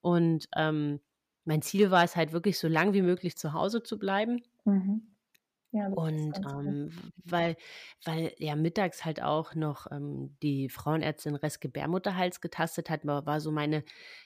[0.00, 1.00] Und, ähm,
[1.44, 4.42] mein Ziel war es halt wirklich, so lang wie möglich zu Hause zu bleiben.
[4.66, 5.16] Mhm.
[5.72, 7.56] Ja, das ist Und, ganz ähm, weil
[8.04, 13.52] weil ja mittags halt auch noch, ähm, die Frauenärztin Restgebärmutterhals getastet hat, wa war so
[13.52, 13.84] meine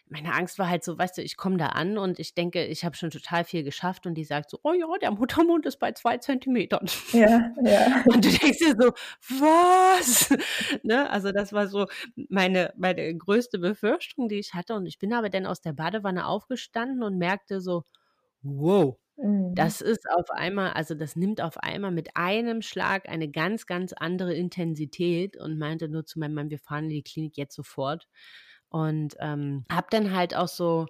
[0.09, 2.85] meine Angst war halt so, weißt du, ich komme da an und ich denke, ich
[2.87, 5.93] habe schon total viel geschafft und die sagt so: „Oh ja, der Muttermund ist bei
[5.93, 8.05] 2 Zentimetern.“ Ja, ja.
[8.15, 8.93] Und du denkst dir so:
[9.41, 10.31] „Was?“
[10.85, 11.11] Ne?
[11.11, 11.87] Also, das war so
[12.31, 16.27] meine meine größte Befürchtung, die ich hatte und ich bin aber dann aus der Badewanne
[16.27, 17.85] aufgestanden und merkte so:
[18.43, 19.73] „Wow, Mhm.
[19.73, 23.93] das ist auf einmal also, das nimmt auf einmal mit einem Schlag eine ganz, ganz
[23.95, 28.09] andere Intensität“ und meinte nur zu meinem Mann: „Wir fahren in die Klinik jetzt sofort.“
[28.71, 30.87] Und, ähm, habe dann halt auch so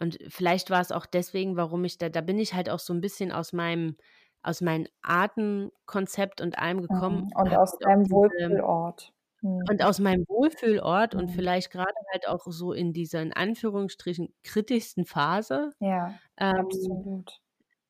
[0.00, 2.92] und vielleicht war es auch deswegen, warum ich da da bin ich halt auch so
[2.94, 3.96] 'n bisschen aus meinem
[4.42, 7.32] aus meinem Atemkonzept und allem gekommen, Mhm.
[7.34, 9.12] Und aus halt deinem Wohlfühlort.
[9.42, 9.70] Mhm.
[9.70, 11.30] und aus meinem Wohlfühlort und Mhm.
[11.30, 17.40] vielleicht grade halt auch so in dieser in Anführungsstrichen kritischsten Phase, Ja, ähm absolut.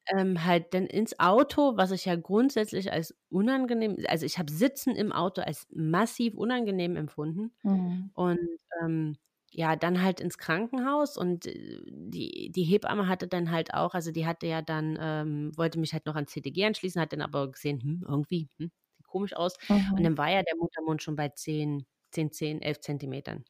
[0.08, 4.96] Ähm, halt dann ins Auto, was ich ja grundsätzlich als unangenehm also, ich habe Sitzen
[4.96, 8.12] im Auto als massiv unangenehm empfunden Mhm.
[8.14, 8.38] und,
[8.82, 9.16] ähm,
[9.52, 14.10] ja, dann halt ins Krankenhaus und, äh, die die Hebamme hatte dann halt auch also,
[14.12, 17.50] die hatte ja dann ähm, wollte mich halt noch ans CTG anschließen, hat dann aber
[17.52, 19.56] gesehen: „Hm, irgendwie, hm, sieht komisch aus.“
[19.96, 20.06] Und Mhm.
[20.06, 23.44] dann war ja der Muttermund schon bei 10 10, 10, 11 Zentimetern.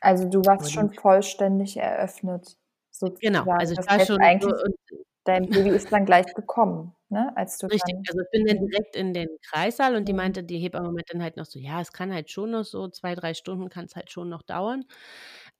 [0.00, 2.58] Also, du warst Und schon vollständig eröffnet
[3.20, 3.54] Genau, sozusagen.
[3.56, 4.74] also, ich Das war schon so eigentlich, und
[5.24, 8.70] dein Baby ist dann gleich gekommen, ne, als du Richtig, also, ich bin dann mhm.
[8.70, 10.12] direkt in den Kreissaal und die Mhm.
[10.12, 12.88] meinte die Hebamme meinte dann halt noch so: „Ja, es kann halt schon noch so
[12.88, 14.84] 2, 3 Stunden kann's halt schon noch dauern.“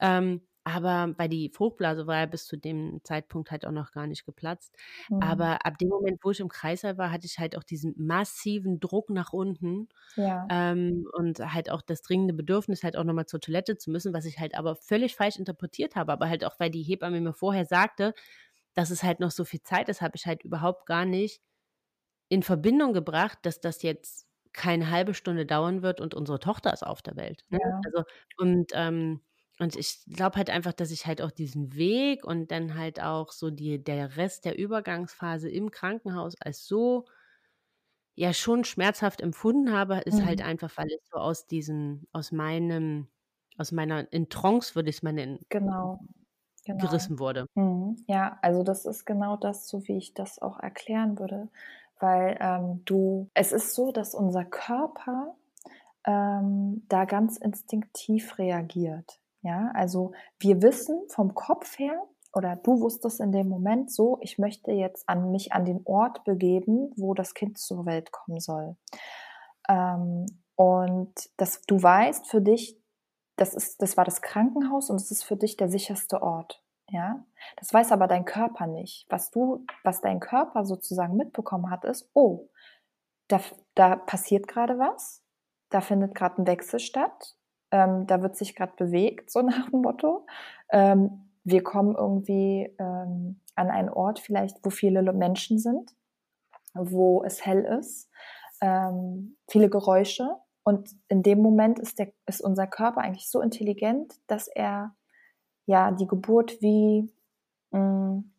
[0.00, 4.06] Ähm, aber weil die Fruchtblase war ja bis zu dem Zeitpunkt halt auch noch gar
[4.06, 4.76] nicht geplatzt.
[5.08, 5.54] Mhm.
[5.58, 8.80] Aber ab dem Moment, wo ich im Kreißsaal war, hatte ich halt auch diesen massiven
[8.80, 10.50] Druck nach unten, Ja.
[10.50, 14.12] ähm, und halt auch das dringende Bedürfnis, halt auch noch mal zur Toilette zu müssen,
[14.12, 16.12] was ich halt aber völlig falsch interpretiert habe.
[16.12, 18.12] Aber halt auch, weil die Hebamme mir vorher sagte,
[18.74, 21.42] dass es halt noch so viel Zeit ist, habe ich halt überhaupt gar nicht
[22.28, 26.84] in Verbindung gebracht, dass das jetzt keine 1/2 Stunde dauern wird und unsere Tochter ist
[26.86, 27.58] auf der Welt, ne?
[27.58, 27.84] Ja.
[27.84, 28.04] Also
[28.38, 29.22] und, ähm
[29.60, 33.30] und ich glaube halt einfach, dass ich halt auch diesen Weg und dann halt auch
[33.32, 37.06] so die, der Rest der Übergangsphase im Krankenhaus als so
[38.18, 40.44] ja schon schmerzhaft empfunden habe, ist halt Mhm.
[40.44, 43.08] einfach, weil ich so aus diesem, aus meinem,
[43.58, 46.04] aus meiner in Trance, würde ich es mal nennen, Genau,
[46.64, 46.84] genau.
[46.84, 47.46] gerissen wurde.
[47.54, 47.96] Mhm.
[48.06, 51.48] Ja, also das ist genau das, so wie ich das auch erklären würde,
[52.00, 55.34] weil ähm, du, es ist so, dass unser Körper
[56.06, 59.20] ähm, da ganz instinktiv reagiert.
[59.42, 62.02] Ja, also wir wissen vom Kopf her,
[62.34, 66.24] oder du wusstest in dem Moment so, ich möchte jetzt an mich an den Ort
[66.24, 68.76] begeben, wo das Kind zur Welt kommen soll.
[69.68, 72.76] Ähm, und dass du weißt für dich,
[73.36, 76.62] das ist, das war das Krankenhaus und es ist für dich der sicherste Ort.
[76.90, 77.24] Ja,
[77.56, 79.06] das weiß aber dein Körper nicht.
[79.08, 82.50] Was du, was dein Körper sozusagen mitbekommen hat, ist, oh,
[83.28, 83.40] da,
[83.74, 85.22] da passiert gerade was,
[85.70, 87.36] da findet gerade ein Wechsel statt,
[87.70, 90.26] ähm, da wird sich gerade bewegt, so nach dem Motto.
[90.70, 95.94] Ähm, wir kommen irgendwie ähm, an einen Ort vielleicht, wo viele Menschen sind,
[96.74, 98.10] wo es hell ist,
[98.60, 100.36] ähm, viele Geräusche.
[100.64, 104.96] Und in dem Moment ist, der, ist unser Körper eigentlich so intelligent, dass er
[105.66, 107.12] ja die Geburt wie
[107.70, 108.32] mh, mm,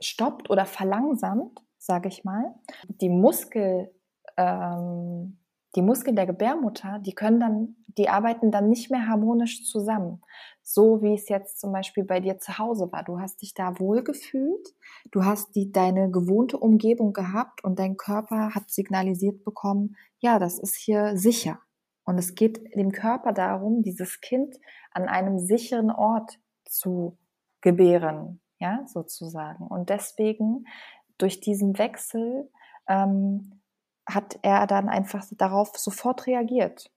[0.00, 2.54] stoppt oder verlangsamt, sage ich mal.
[2.88, 3.90] Die Muskel,
[4.36, 5.38] ähm,
[5.74, 10.22] die Muskeln der Gebärmutter, die können dann, die arbeiten dann nicht mehr harmonisch zusammen.
[10.62, 13.04] So wie es jetzt zum Beispiel bei dir zu Hause war.
[13.04, 14.74] Du hast dich da wohlgefühlt,
[15.12, 20.58] du hast die, deine gewohnte Umgebung gehabt und dein Körper hat signalisiert bekommen, ja, das
[20.58, 21.60] ist hier sicher.
[22.10, 24.56] Und es geht dem Körper darum, dieses Kind
[24.90, 27.16] an einem sicheren Ort zu
[27.60, 29.68] gebären, ja, sozusagen.
[29.68, 30.64] Und deswegen
[31.18, 32.50] durch diesen Wechsel
[32.88, 33.60] ähm,
[34.06, 36.90] hat er dann einfach darauf sofort reagiert.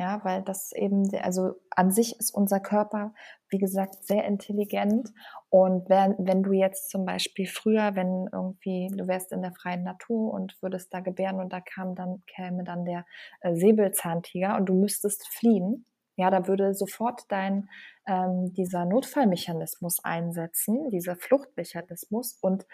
[0.00, 3.12] Ja, weil das eben, also an sich ist unser Körper,
[3.50, 5.10] wie gesagt, sehr intelligent.
[5.50, 9.82] Und wenn, wenn du jetzt zum Beispiel früher, wenn irgendwie, du wärst in der freien
[9.82, 13.04] Natur und würdest da gebären und da kam dann, käme dann der
[13.42, 15.84] äh, Säbelzahntiger und du müsstest fliehen,
[16.16, 17.68] ja, da würde sofort dein,
[18.06, 22.66] ähm, dieser Notfallmechanismus einsetzen, dieser Fluchtmechanismus und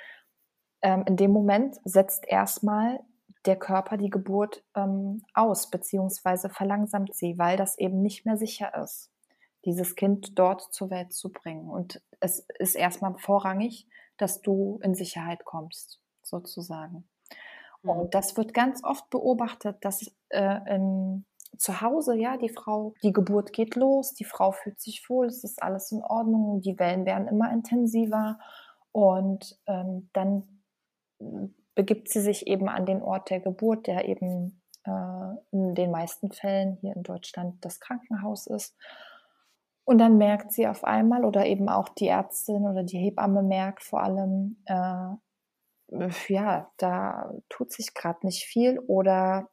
[0.81, 3.01] ähm, in dem Moment setzt erstmal
[3.47, 8.73] der Körper die Geburt ähm, aus, beziehungsweise verlangsamt sie, weil das eben nicht mehr sicher
[8.83, 9.11] ist,
[9.65, 11.69] dieses Kind dort zur Welt zu bringen.
[11.69, 13.87] Und es ist erstmal vorrangig,
[14.17, 17.09] dass du in Sicherheit kommst, sozusagen.
[17.83, 17.91] Mhm.
[17.91, 21.25] Und das wird ganz oft beobachtet, dass äh, in,
[21.57, 25.45] zu Hause, ja, die Frau, die Geburt geht los, die Frau fühlt sich wohl, es
[25.45, 28.39] ist alles in Ordnung, die Wellen werden immer intensiver
[28.93, 30.63] und ähm, dann
[31.77, 36.33] begibt sie sich eben an den Ort der Geburt, der eben äh, in den meisten
[36.33, 38.75] Fällen hier in Deutschland das Krankenhaus ist.
[39.85, 43.85] Und dann merkt sie auf einmal oder eben auch die Ärztin oder die Hebamme merkt
[43.85, 45.15] vor allem, äh,
[46.29, 49.49] ja, da tut sich gerade nicht viel oder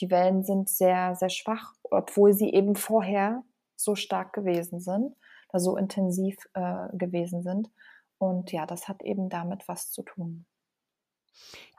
[0.00, 3.44] die Wellen sind sehr, sehr schwach, obwohl sie eben vorher
[3.76, 5.14] so stark gewesen sind,
[5.50, 7.70] da so intensiv äh, gewesen sind.
[8.18, 10.46] Und ja, das hat eben damit was zu tun.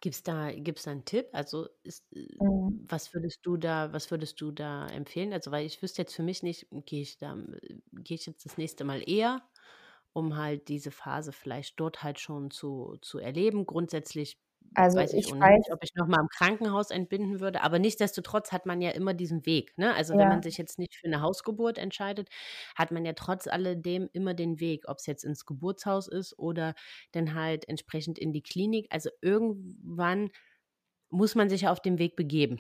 [0.02, 1.30] Gibt's da gibt's da 'n Tipp?
[1.34, 2.90] Also, ist äh, Mhm.
[2.90, 5.34] was würdest du da was würdest du da empfehlen?
[5.34, 8.46] Also, weil ich wüsste jetzt für mich nicht, gehe ich da äh, gehe ich jetzt
[8.46, 9.42] das nächste Mal eher,
[10.14, 13.66] um halt diese Phase vielleicht dort halt schon zu zu erleben.
[13.66, 14.42] Grundsätzlich
[14.76, 17.62] Also, weiß ich ich ohnehin nicht, weiß ob ich noch mal im Krankenhaus entbinden würde,
[17.64, 19.94] aber nichtsdestotrotz hat man ja immer diesen Weg, ne?
[19.96, 20.30] Also, wenn ja.
[20.30, 22.30] man sich jetzt nicht für 'ne Hausgeburt entscheidet,
[22.76, 26.76] hat man ja trotz alledem immer den Weg, ob's jetzt ins Geburtshaus ist oder
[27.14, 28.88] dann halt entsprechend in die Klinik.
[28.92, 30.30] Also, irgendwann
[31.10, 32.60] muss man sich auf den Weg begeben.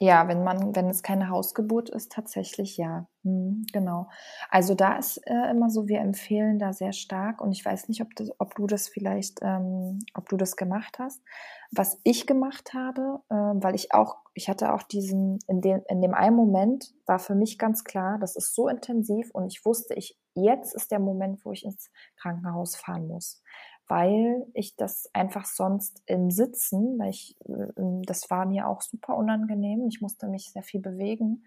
[0.00, 3.06] Ja, wenn man wenn es keine Hausgeburt ist, tatsächlich ja.
[3.22, 4.08] Mhm, genau.
[4.50, 8.02] Also, da ist, äh, immer so, wir empfehlen da sehr stark und ich weiß nicht,
[8.02, 11.22] ob das ob du das vielleicht ähm, ob du das gemacht hast.
[11.70, 16.02] Was ich gemacht habe, ähm, weil ich auch ich hatte auch diesen in dem in
[16.02, 19.94] dem einen Moment war für mich ganz klar, das ist so intensiv und ich wusste,
[19.94, 23.40] ich jetzt ist der Moment, wo ich ins Krankenhaus fahren muss
[23.88, 29.16] weil ich das einfach sonst im Sitzen, weil ich, äh, das war mir auch super
[29.16, 31.44] unangenehm, ich musste mich sehr viel bewegen,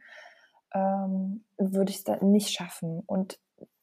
[0.74, 3.02] ähm, würde ich es nicht schaffen.
[3.06, 3.40] Und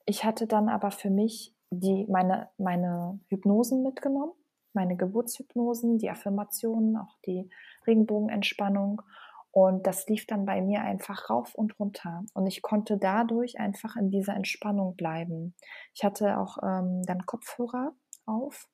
[0.07, 4.33] ich hatte dann aber für mich die, meine, meine Hypnosen mitgenommen,
[4.75, 7.49] meine Geburtshypnosen, die Affirmationen, auch die
[7.87, 9.03] Regenbogenentspannung.
[9.51, 12.25] Und das lief dann bei mir einfach rauf und runter.
[12.33, 15.55] Und ich konnte dadurch einfach in dieser Entspannung bleiben.
[15.95, 17.93] Ich hatte auch ähm, dann Kopfhörer
[18.27, 18.69] auf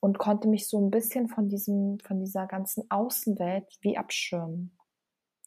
[0.00, 4.76] und konnte mich so ein bisschen von diesem von dieser ganzen Außenwelt wie abschirmen.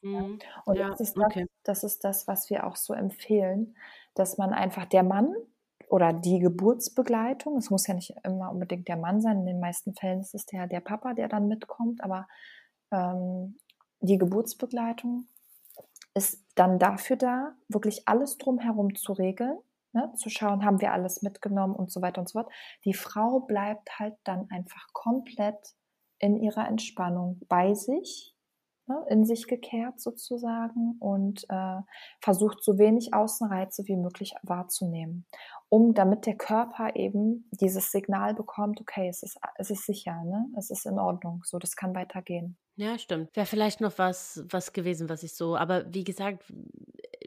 [0.04, 0.10] Ja.
[0.22, 0.40] Mhm.
[0.66, 1.46] Und Ja, das ist das okay.
[1.64, 3.76] das ist das, was wir auch so empfehlen,
[4.16, 5.36] dass man einfach der Mann
[5.90, 9.94] oder die Geburtsbegleitung, es muss ja nicht immer unbedingt der Mann sein, in den meisten
[9.94, 12.28] Fällen ist es der, der Papa, der dann mitkommt, aber
[12.92, 13.58] ähm,
[14.02, 15.28] die Geburtsbegleitung
[16.14, 19.58] ist dann dafür da, wirklich alles drumherum zu regeln,
[19.94, 22.52] ne, zu schauen, haben wir alles mitgenommen und so weiter und so fort.
[22.86, 25.60] Die Frau bleibt halt dann einfach komplett
[26.20, 28.36] in ihrer Entspannung bei sich,
[28.88, 31.82] ne, in sich gekehrt sozusagen und äh,
[32.22, 35.26] versucht so wenig Außenreize wie möglich wahrzunehmen,
[35.70, 40.48] um damit der Körper eben dieses Signal bekommt, okay, es ist, es ist sicher, ne?
[40.58, 42.58] es ist in Ordnung, so, das kann weitergehen.
[42.76, 43.36] Ja, stimmt.
[43.36, 46.52] Wäre vielleicht noch was, was gewesen, was ich so, aber wie gesagt,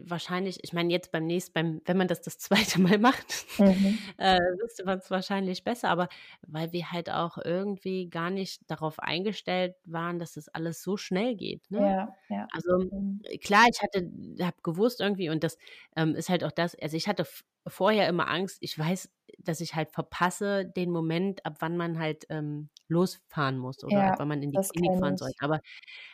[0.03, 3.99] wahrscheinlich, ich meine, jetzt beim nächsten, beim, wenn man das das zweite Mal macht, mhm.
[4.19, 6.09] äh, wüsste man es wahrscheinlich besser, aber
[6.47, 11.37] weil wir halt auch irgendwie gar nicht darauf eingestellt waren, dass das alles so schnell
[11.37, 11.71] geht.
[11.71, 11.81] Ne?
[11.81, 12.49] Ja, ja.
[12.53, 13.23] Also mhm.
[13.43, 15.59] klar, ich hatte, habe gewusst irgendwie, und das
[15.97, 17.27] ähm, ist halt auch das, also ich hatte
[17.67, 22.27] vorher immer Angst, ich weiß, dass ich halt verpasse den Moment, ab wann man halt
[22.29, 25.37] ähm, losfahren muss oder ja, ab wann man in die Klinik fahren sollte.
[25.41, 25.61] Aber,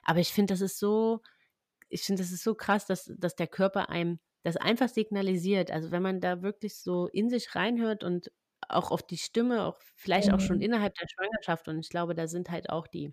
[0.05, 1.21] aber ich finde, das ist so,
[1.91, 5.71] ich finde, das ist so krass, dass, dass der Körper einem das einfach signalisiert.
[5.71, 8.31] Also wenn man da wirklich so in sich reinhört und
[8.69, 10.35] auch auf die Stimme, auch vielleicht mhm.
[10.35, 10.63] auch schon mhm.
[10.63, 11.69] innerhalb der Schwangerschaft.
[11.69, 13.13] Und ich glaube, da sind halt auch die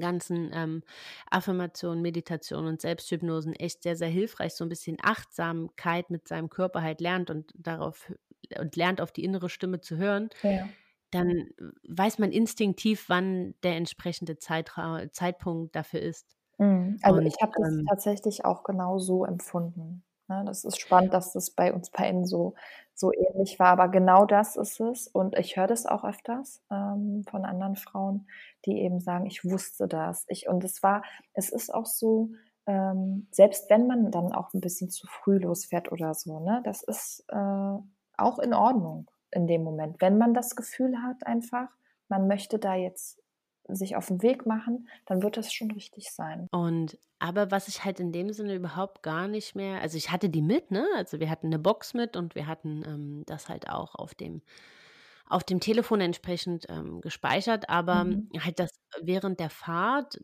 [0.00, 0.82] ganzen ähm,
[1.30, 6.82] Affirmationen, Meditationen und Selbsthypnosen echt sehr, sehr hilfreich, so ein bisschen Achtsamkeit mit seinem Körper
[6.82, 8.12] halt lernt und darauf
[8.58, 10.68] und lernt auf die innere Stimme zu hören, ja.
[11.10, 11.50] dann
[11.88, 16.36] weiß man instinktiv, wann der entsprechende Zeitra Zeitpunkt dafür ist.
[16.62, 16.98] Mhm.
[17.02, 20.04] Also und, ich habe das ähm, tatsächlich auch genau so empfunden.
[20.28, 20.44] Ne?
[20.46, 22.54] Das ist spannend, dass das bei uns beiden so,
[22.94, 25.08] so ähnlich war, aber genau das ist es.
[25.08, 28.28] Und ich höre das auch öfters ähm, von anderen Frauen,
[28.64, 30.24] die eben sagen, ich wusste das.
[30.28, 31.02] Ich, und es war,
[31.34, 32.30] es ist auch so,
[32.66, 36.84] ähm, selbst wenn man dann auch ein bisschen zu früh losfährt oder so, ne, das
[36.84, 37.78] ist äh,
[38.16, 40.00] auch in Ordnung in dem Moment.
[40.00, 41.68] Wenn man das Gefühl hat, einfach,
[42.08, 43.21] man möchte da jetzt
[43.68, 46.48] sich auf den Weg machen, dann wird das schon richtig sein.
[46.50, 50.28] Und aber was ich halt in dem Sinne überhaupt gar nicht mehr, also ich hatte
[50.28, 50.84] die mit, ne?
[50.96, 54.42] Also wir hatten eine Box mit und wir hatten ähm, das halt auch auf dem
[55.28, 58.28] auf dem Telefon entsprechend ähm, gespeichert, aber mhm.
[58.40, 60.20] halt das während der Fahrt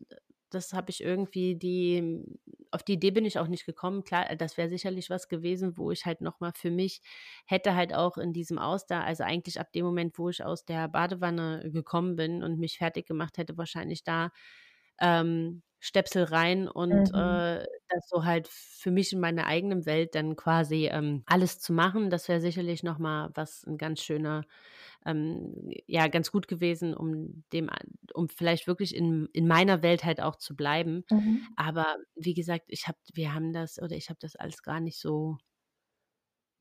[0.49, 2.23] das habe ich irgendwie die,
[2.71, 4.03] auf die Idee bin ich auch nicht gekommen.
[4.03, 7.01] Klar, das wäre sicherlich was gewesen, wo ich halt nochmal für mich
[7.45, 10.65] hätte halt auch in diesem Aus da, also eigentlich ab dem Moment, wo ich aus
[10.65, 14.31] der Badewanne gekommen bin und mich fertig gemacht hätte, wahrscheinlich da
[14.99, 17.19] ähm, Stöpsel rein und mhm.
[17.19, 21.73] äh, das so halt für mich in meiner eigenen Welt dann quasi ähm, alles zu
[21.73, 22.09] machen.
[22.09, 24.43] Das wäre sicherlich nochmal was ein ganz schöner
[25.05, 25.53] ähm,
[25.87, 27.69] ja ganz gut gewesen, um dem,
[28.13, 31.05] um vielleicht wirklich in, in meiner Welt halt auch zu bleiben.
[31.09, 31.47] Mhm.
[31.55, 34.99] Aber wie gesagt, ich habe, wir haben das oder ich habe das alles gar nicht
[34.99, 35.37] so.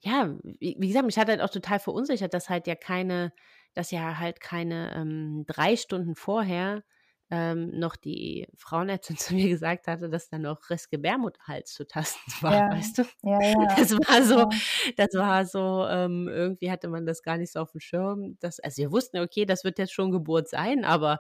[0.01, 3.33] Ja, wie, wie, gesagt, mich hat halt auch total verunsichert, dass halt ja keine,
[3.75, 6.85] dass ja halt keine ähm, drei Stunden vorher
[7.31, 12.55] ähm, noch die Frauenärztin zu mir gesagt hatte, dass da noch Restgebärmutterhals zu tasten war,
[12.55, 12.71] ja.
[12.71, 13.03] weißt du?
[13.23, 13.77] Ja, ja.
[13.77, 14.49] Das war so,
[14.97, 18.37] das war so, ähm, irgendwie hatte man das gar nicht so auf dem Schirm.
[18.41, 21.19] Dass, also wir wussten, okay, das wird jetzt schon Geburt sein, aber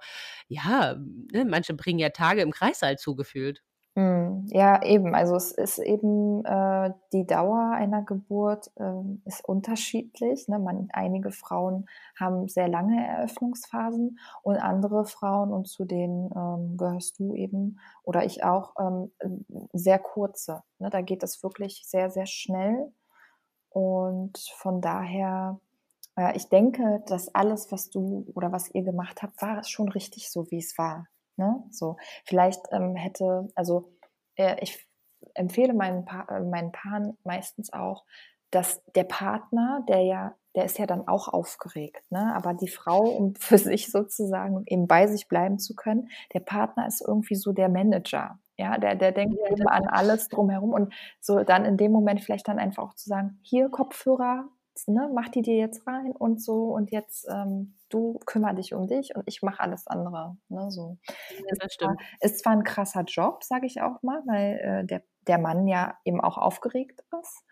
[0.49, 0.97] ja,
[1.33, 3.63] ne, manche bringen ja Tage im Kreissaal zugefühlt.
[3.99, 5.17] Hm, ja, eben.
[5.17, 8.93] Also es ist eben äh, die Dauer einer Geburt äh,
[9.25, 10.47] ist unterschiedlich.
[10.47, 10.61] Ne?
[10.61, 17.19] Man, einige Frauen haben sehr lange Eröffnungsphasen und andere Frauen, und zu denen ähm, gehörst
[17.19, 19.11] du eben oder ich auch, ähm,
[19.73, 20.63] sehr kurze.
[20.79, 20.91] Ne?
[20.91, 22.93] Da geht es wirklich sehr, sehr schnell.
[23.71, 25.59] Und von daher,
[26.17, 30.31] äh, ich denke, dass alles, was du oder was ihr gemacht habt, war schon richtig
[30.31, 31.09] so, wie es war.
[31.39, 31.63] Ne?
[31.71, 33.93] So, vielleicht ähm, hätte, also
[34.35, 34.87] äh, ich
[35.35, 38.05] empfehle meinen, pa äh, meinen Paaren meistens auch,
[38.51, 42.35] dass der Partner, der ja, der ist ja dann auch aufgeregt, ne?
[42.35, 46.87] Aber die Frau, um für sich sozusagen eben bei sich bleiben zu können, der Partner
[46.87, 48.39] ist irgendwie so der Manager.
[48.57, 52.21] Ja, der, der denkt ja, eben an alles drumherum und so dann in dem Moment
[52.21, 54.49] vielleicht dann einfach auch zu sagen, hier Kopfhörer,
[54.89, 58.87] ne, mach die dir jetzt rein und so und jetzt ähm, du kümmer dich um
[58.87, 60.37] dich und ich mache alles andere.
[60.49, 60.99] Ne, so.
[61.07, 62.01] Ja, das stimmt.
[62.21, 65.99] Ist zwar ein krasser Job, sage ich auch mal, weil äh, der, der Mann ja
[66.05, 67.45] eben auch aufgeregt ist,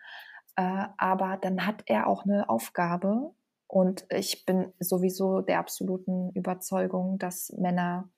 [0.55, 3.33] äh, aber dann hat er auch eine Aufgabe
[3.67, 8.09] und ich bin sowieso der absoluten Überzeugung, dass Männer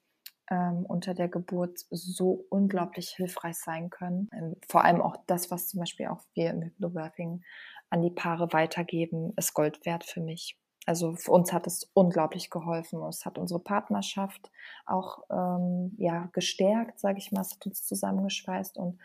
[0.50, 4.28] ähm, unter der Geburt so unglaublich hilfreich sein können.
[4.32, 7.42] Ähm, vor allem auch das, was zum Beispiel auch wir im Hypnobirthing
[7.90, 10.58] an die Paare weitergeben, ist Gold wert für mich.
[10.86, 13.02] Also für uns hat es unglaublich geholfen.
[13.04, 14.50] Es hat unsere Partnerschaft
[14.86, 17.42] auch ähm, ja, gestärkt, sage ich mal.
[17.42, 18.98] Es hat uns zusammengeschweißt und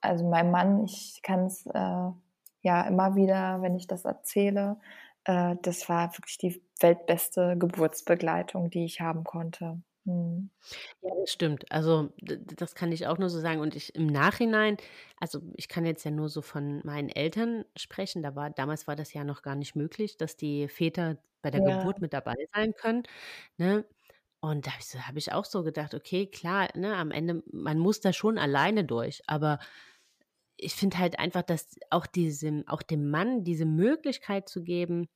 [0.00, 2.10] also mein Mann, ich kann es äh,
[2.62, 4.78] ja immer wieder, wenn ich das erzähle,
[5.24, 9.82] äh, das war wirklich die weltbeste Geburtsbegleitung, die ich haben konnte.
[10.06, 10.50] Mhm.
[11.02, 11.70] Ja, das stimmt.
[11.70, 14.76] Also, das kann ich auch nur so sagen und ich im Nachhinein
[15.18, 18.96] also, ich kann jetzt ja nur so von meinen Eltern sprechen, da war damals war
[18.96, 21.60] das ja noch gar nicht möglich, dass die Väter bei der Ja.
[21.62, 23.02] Geburt mit dabei sein können,
[23.58, 23.86] ne?
[24.42, 27.42] Und da habe ich so habe ich auch so gedacht: „Okay, klar, ne, am Ende
[27.52, 29.58] man muss da schon alleine durch.“ Aber
[30.58, 35.08] ich finde halt einfach, dass auch diesem auch dem Mann diese Möglichkeit zu geben,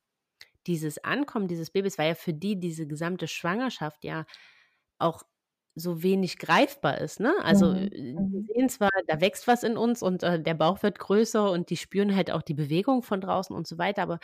[0.68, 4.26] dieses Ankommen dieses Babys weil ja für die diese gesamte Schwangerschaft ja
[4.98, 5.22] auch
[5.74, 7.34] so wenig greifbar ist, ne?
[7.42, 8.16] Also, äh, Mhm.
[8.18, 8.48] Mhm.
[8.54, 11.76] sehen zwar, da wächst was in uns und, äh, der Bauch wird größer und die
[11.76, 14.20] spüren halt auch die Bewegung von draußen und so weiter, aber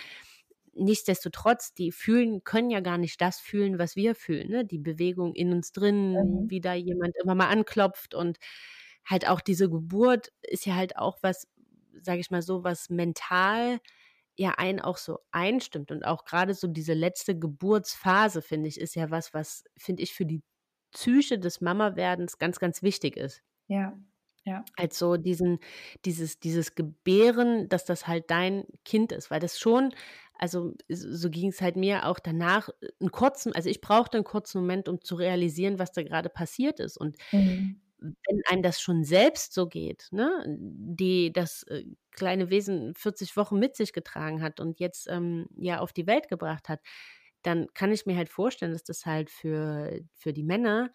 [0.74, 4.64] nichtsdestotrotz, die fühlen können ja gar nicht das fühlen, was wir fühlen, ne?
[4.64, 6.48] Die Bewegung in uns drin, Mhm.
[6.48, 8.38] wie da jemand immer mal anklopft und
[9.04, 11.48] halt auch diese Geburt ist ja halt auch was,
[12.02, 13.80] sage ich mal so, was mental
[14.36, 18.94] ja einen auch so einstimmt und auch grade so diese letzte Geburtsphase, finde ich, ist
[18.96, 20.42] ja was, was, finde ich, für die
[20.92, 23.42] Psyche des Mama-Werdens ganz, ganz wichtig ist.
[23.68, 23.98] Ja,
[24.44, 24.72] ja.
[24.78, 25.58] Als so diesen
[26.04, 29.92] dieses dieses Gebären, dass das halt dein Kind ist, weil das schon
[30.42, 34.58] also, so ging's halt mir auch danach, äh, 'n kurzen also, ich brauchte 'n kurzen
[34.60, 36.96] Moment, um zu realisieren, was da grade passiert ist.
[36.96, 37.80] Und Mhm.
[38.00, 43.58] wenn einem das schon selbst so geht, ne, die das, äh, kleine Wesen 40 Wochen
[43.58, 46.80] mit sich getragen hat und jetzt, ähm, ja auf die Welt gebracht hat,
[47.42, 50.92] dann kann ich mir halt vorstellen, dass das halt für für die Männer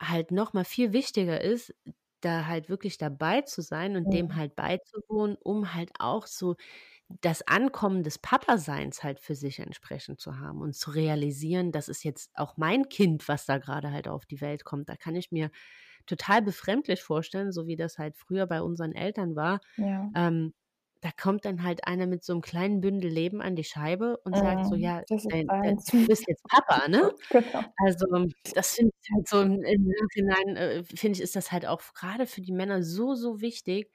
[0.00, 1.74] halt noch mal viel wichtiger ist,
[2.20, 4.36] da halt wirklich dabei zu sein und dem Mhm.
[4.36, 6.56] halt beizuwohnen, um halt auch so
[7.22, 12.04] das Ankommen des Papaseins halt für sich entsprechend zu haben und zu realisieren: „Das ist
[12.04, 15.32] jetzt auch mein Kind, was da grade halt auf die Welt kommt.“ Da kann ich
[15.32, 15.50] mir
[16.06, 19.60] total befremdlich vorstellen, so wie das halt früher bei unseren Eltern war.
[19.76, 20.14] Ja.
[20.14, 20.54] Ähm,
[21.04, 24.38] da kommt dann halt einer mit so 'nem kleinen Bündel Leben an die Scheibe und
[24.38, 24.76] sagt so: Mhm.
[24.76, 25.52] „Ja, dein
[26.00, 27.02] du bist jetzt Papa“, ne?
[27.30, 27.74] Genau.
[27.78, 28.06] Also,
[28.54, 31.92] das finde ich halt so im Nachhinein, äh, finde ich, ist das halt auch f
[31.94, 33.92] grade für die Männer so, so wichtig,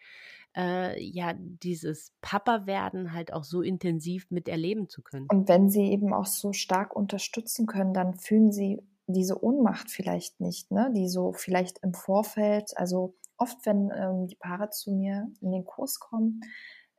[0.57, 5.32] äh, ja, dieses Papa-Werden halt auch so intensiv miterleben zu können.
[5.32, 10.39] Und wenn sie eben auch so stark unterstützen können, dann fühlen sie diese Ohnmacht vielleicht
[10.39, 15.32] nicht, ne, die so vielleicht im Vorfeld also, oft, wenn, ähm, die Paare zu mir
[15.41, 16.41] in den Kurs kommen,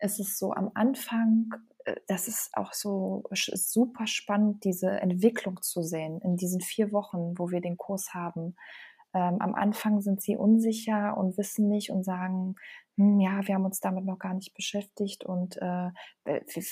[0.01, 1.51] ist es so am Anfang
[1.85, 6.93] äh, das ist auch so sch super spannend, diese Entwicklung zu sehen in diesen 4
[6.93, 8.57] Wochen, wo wir den Kurs haben.
[9.15, 12.55] Ähm, am Anfang sind sie unsicher und wissen nicht und sagen:
[12.97, 15.91] „Hm, ja, wir haben uns damit noch gar nicht beschäftigt und, äh,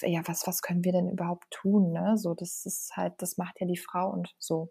[0.02, 2.16] ja, was was können wir denn überhaupt tun“, ne?
[2.16, 4.70] So, das ist halt das macht ja die Frau und so.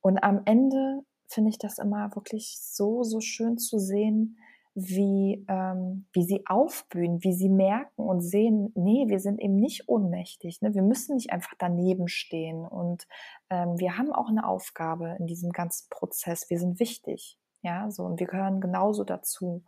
[0.00, 4.38] Und am Ende finde ich das immer wirklich so, so schön zu sehen,
[4.78, 9.88] wie, ähm wie sie aufblühen, wie sie merken und sehen: „Ne, wir sind eben nicht
[9.88, 10.74] ohnmächtig, ne?
[10.74, 13.06] Wir müssen nicht einfach daneben stehen und,
[13.50, 16.50] ähm, wir haben auch 'ne Aufgabe in diesem ganzen Prozess.
[16.50, 19.64] Wir sind wichtig“, ja, so und wir gehören genauso dazu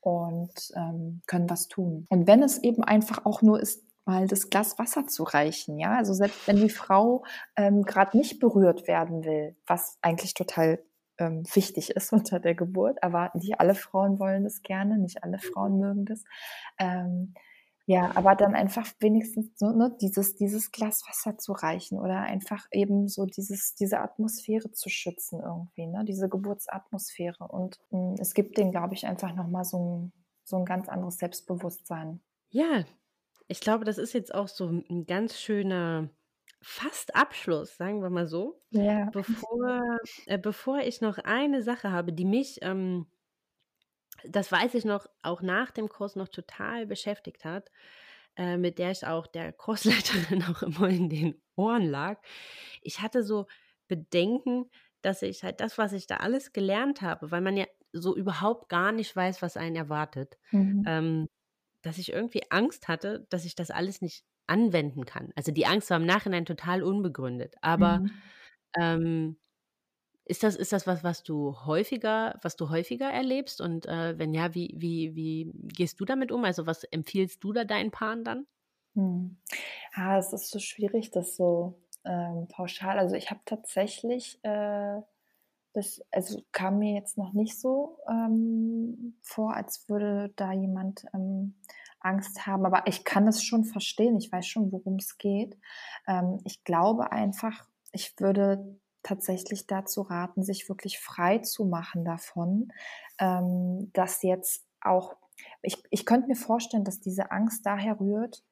[0.00, 2.06] und, ähm, können was tun.
[2.10, 5.96] Und wenn es eben einfach auch nur ist, mal das Glas Wasser zu reichen, ja?
[5.96, 7.24] Also, selbst wenn die Frau,
[7.56, 10.78] ähm, grad nicht berührt werden will, was eigentlich total,
[11.18, 15.38] ähm, wichtig ist unter der Geburt, aber nicht alle Frauen wollen das gerne, nicht alle
[15.42, 15.54] Mhm.
[15.54, 16.24] Frauen mögen das.
[16.78, 17.34] Ähm,
[17.88, 22.66] ja, aber dann einfach wenigstens so, ne, dieses dieses Glas Wasser zu reichen oder einfach
[22.72, 27.46] eben so dieses diese Atmosphäre zu schützen irgendwie, ne, diese Geburtsatmosphäre.
[27.46, 30.12] Und, hm, es gibt denen, glaube ich, einfach noch mal so 'n
[30.44, 32.20] so 'n ganz anderes Selbstbewusstsein.
[32.50, 32.84] Ja,
[33.48, 36.10] ich glaube, das ist jetzt auch so 'n 'n ganz schöner
[36.66, 38.62] fast Abschluss, sagen wir mal so.
[38.70, 39.12] Ja.
[39.12, 43.06] Bevor äh, bevor ich noch eine Sache habe, die mich, ähm
[44.24, 47.70] das weiß ich noch, auch nach dem Kurs noch total beschäftigt hat,
[48.36, 52.20] äh, mit der ich auch der Kursleiterin auch immer in den Ohren lag.
[52.82, 53.46] Ich hatte so
[53.88, 54.70] Bedenken,
[55.02, 58.68] dass ich halt das, was ich da alles gelernt habe weil man ja so überhaupt
[58.68, 60.86] gar nicht weiß, was einen erwartet, Mhm.
[60.86, 61.28] ähm,
[61.82, 65.32] dass ich irgendwie Angst hatte, dass ich das alles nicht anwenden kann.
[65.36, 67.54] Also, die Angst war im Nachhinein total unbegründet.
[67.62, 68.26] Aber, Mhm.
[68.78, 69.38] ähm,
[70.26, 73.60] ist das ist das was, was du häufiger was du häufiger erlebst?
[73.62, 76.44] Und, äh, wenn ja, wie wie wie gehst du damit um?
[76.44, 78.46] Also, was empfiehlst du da deinen Paaren dann?
[78.94, 79.36] Mhm.
[79.94, 81.74] Ah, es ist so schwierig, das so,
[82.04, 85.00] ähm, pauschal also, ich habe tatsächlich, äh,
[85.74, 91.56] das also, kam mir jetzt noch nicht so, ähm, vor, als würde da jemand, ähm,
[92.06, 94.16] Angst haben, aber ich kann es schon verstehen.
[94.16, 95.58] Ich weiß schon, worum's geht.
[96.06, 102.72] Ähm, ich glaube einfach, ich würde tatsächlich dazu raten, sich wirklich frei zu machen davon,
[103.18, 105.16] ähm, dass jetzt auch
[105.62, 108.42] ich, ich könnte mir vorstellen, dass diese Angst daher rührt,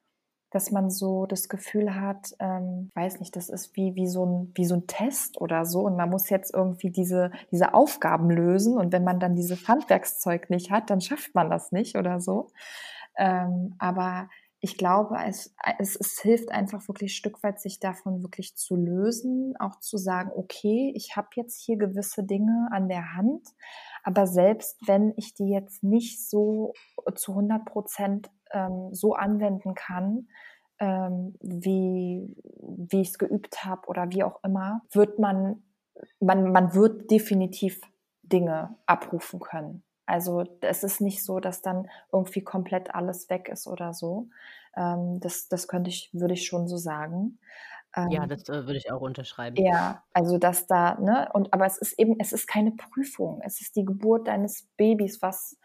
[0.50, 4.52] dass man so das Gefühl hat, ähm, weiß nicht, das ist wie, wie, so ein,
[4.54, 8.76] wie so ein Test oder so und man muss jetzt irgendwie diese, diese Aufgaben lösen
[8.78, 12.50] und wenn man dann dieses Handwerkszeug nicht hat, dann schafft man das nicht oder so.
[13.16, 14.28] Ähm, aber
[14.64, 19.54] ich glaube, es, es, es hilft einfach wirklich Stück weit, sich davon wirklich zu lösen,
[19.58, 23.46] auch zu sagen, okay, ich habe jetzt hier gewisse Dinge an der Hand,
[24.04, 26.72] aber selbst wenn ich die jetzt nicht so
[27.14, 30.28] zu 100 Prozent ähm, so anwenden kann,
[30.78, 32.34] ähm, wie,
[32.88, 35.62] wie ich es geübt habe oder wie auch immer, wird man,
[36.20, 37.82] man, man wird definitiv
[38.22, 39.83] Dinge abrufen können.
[40.06, 44.28] Also es ist nicht so, dass dann irgendwie komplett alles weg ist oder so.
[44.76, 47.38] Ähm, das, das könnte ich, würde ich schon so sagen.
[47.96, 49.56] ja, ähm, das äh, würde ich auch unterschreiben.
[49.56, 53.40] Ja, also dass da, ne, und aber es ist eben, es ist keine Prüfung.
[53.42, 55.58] Es ist die Geburt deines Babys, was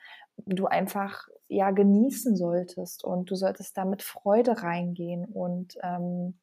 [0.46, 6.36] du einfach ja genießen solltest und du solltest da mit Freude reingehen und ähm,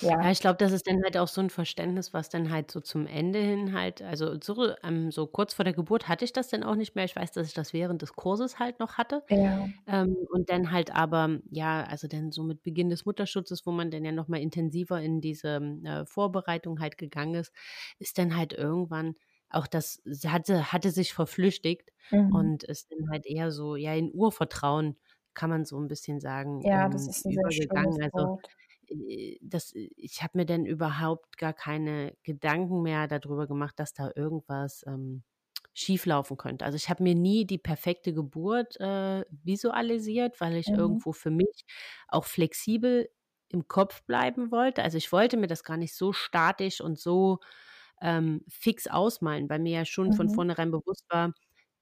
[0.00, 0.22] ja.
[0.22, 2.80] ja, ich glaube, das ist dann halt auch so ein Verständnis, was dann halt so
[2.80, 6.48] zum Ende hin halt, also so, ähm, so kurz vor der Geburt hatte ich das
[6.48, 7.04] dann auch nicht mehr.
[7.04, 9.22] Ich weiß, dass ich das während des Kurses halt noch hatte.
[9.28, 9.68] Ja.
[9.86, 13.90] Ähm, und dann halt aber, ja, also dann so mit Beginn des Mutterschutzes, wo man
[13.90, 17.52] dann ja nochmal intensiver in diese äh, Vorbereitung halt gegangen ist,
[17.98, 19.14] ist dann halt irgendwann
[19.48, 22.34] auch das hatte, hatte sich verflüchtigt mhm.
[22.34, 24.96] und ist dann halt eher so, ja, in Urvertrauen
[25.34, 28.02] kann man so ein bisschen sagen, ja, das ähm, ist ein übergegangen.
[28.02, 28.40] also
[29.40, 34.84] das, ich habe mir dann überhaupt gar keine Gedanken mehr darüber gemacht, dass da irgendwas
[34.86, 35.22] ähm,
[35.74, 36.64] schieflaufen könnte.
[36.64, 40.76] Also ich habe mir nie die perfekte Geburt äh, visualisiert, weil ich mhm.
[40.76, 41.64] irgendwo für mich
[42.08, 43.08] auch flexibel
[43.48, 44.82] im Kopf bleiben wollte.
[44.82, 47.40] Also ich wollte mir das gar nicht so statisch und so
[48.00, 50.12] ähm, fix ausmalen, weil mir ja schon mhm.
[50.14, 51.32] von vornherein bewusst war,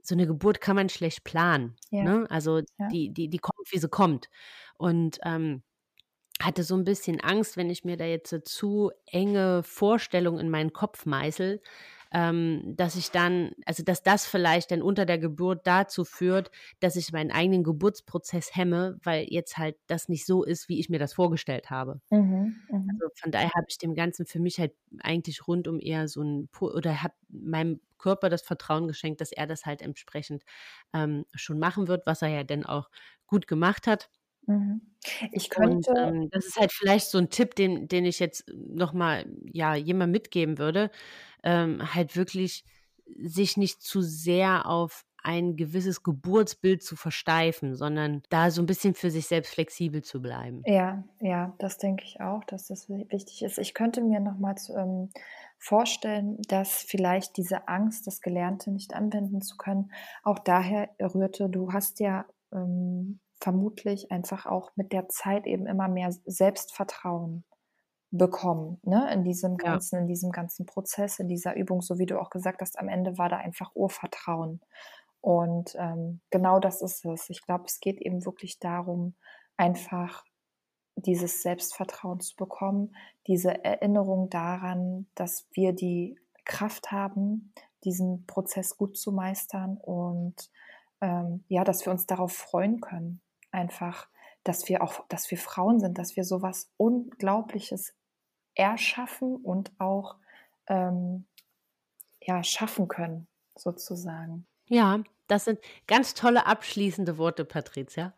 [0.02, 1.76] so eine Geburt kann man schlecht planen.
[1.90, 2.04] Ja.
[2.04, 2.26] Ne?
[2.30, 2.88] Also ja.
[2.88, 4.28] die, die, die kommt, wie sie kommt.
[4.76, 5.62] Und ähm,
[6.40, 10.50] hatte so ein bisschen Angst, wenn ich mir da jetzt eine zu enge Vorstellung in
[10.50, 11.60] meinen Kopf meißel,
[12.12, 16.94] ähm, dass ich dann, also dass das vielleicht dann unter der Geburt dazu führt, dass
[16.96, 21.00] ich meinen eigenen Geburtsprozess hemme, weil jetzt halt das nicht so ist, wie ich mir
[21.00, 22.00] das vorgestellt habe.
[22.10, 22.88] Mhm, mhm.
[22.90, 26.48] also von daher habe ich dem Ganzen für mich halt eigentlich rundum eher so ein,
[26.60, 30.44] oder habe meinem Körper das Vertrauen geschenkt, dass er das halt entsprechend
[30.92, 32.90] ähm, schon machen wird, was er ja dann auch
[33.26, 34.08] gut gemacht hat.
[34.46, 34.80] Mhm.
[35.32, 35.90] Ich könnte.
[35.90, 39.74] Und, ähm, das ist halt vielleicht so ein Tipp, den, den ich jetzt nochmal ja,
[39.74, 40.90] jemand mitgeben würde.
[41.42, 42.64] Ähm, halt wirklich
[43.18, 48.94] sich nicht zu sehr auf ein gewisses Geburtsbild zu versteifen, sondern da so ein bisschen
[48.94, 50.62] für sich selbst flexibel zu bleiben.
[50.66, 53.58] Ja, ja, das denke ich auch, dass das wichtig ist.
[53.58, 55.08] Ich könnte mir nochmals ähm,
[55.58, 59.90] vorstellen, dass vielleicht diese Angst, das Gelernte nicht anwenden zu können,
[60.22, 65.86] auch daher rührte, du hast ja ähm, vermutlich einfach auch mit der Zeit eben immer
[65.86, 67.44] mehr Selbstvertrauen
[68.10, 70.00] bekommen, ne, in diesem ganzen, ja.
[70.02, 73.18] in diesem ganzen Prozess, in dieser Übung, so wie du auch gesagt hast, am Ende
[73.18, 74.62] war da einfach Urvertrauen.
[75.20, 77.28] Und ähm, genau das ist es.
[77.28, 79.14] Ich glaube, es geht eben wirklich darum,
[79.58, 80.24] einfach
[80.96, 87.52] dieses Selbstvertrauen zu bekommen, diese Erinnerung daran, dass wir die Kraft haben,
[87.84, 90.50] diesen Prozess gut zu meistern und
[91.02, 93.20] ähm, ja, dass wir uns darauf freuen können
[93.54, 94.08] einfach,
[94.42, 97.94] dass wir auch, dass wir Frauen sind, dass wir sowas Unglaubliches
[98.54, 100.16] erschaffen und auch
[100.66, 101.24] ähm,
[102.20, 103.26] ja, schaffen können,
[103.56, 104.46] sozusagen.
[104.66, 108.14] Ja, das sind ganz tolle abschließende Worte, Patricia.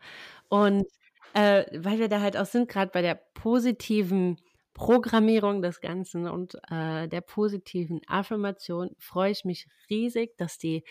[0.49, 0.87] Und
[1.35, 4.39] äh, weil wir da halt auch sind, gerade bei der positiven
[4.75, 10.85] Programmierung des Ganzen und äh, der positiven Affirmation, freue ich mich riesig, dass die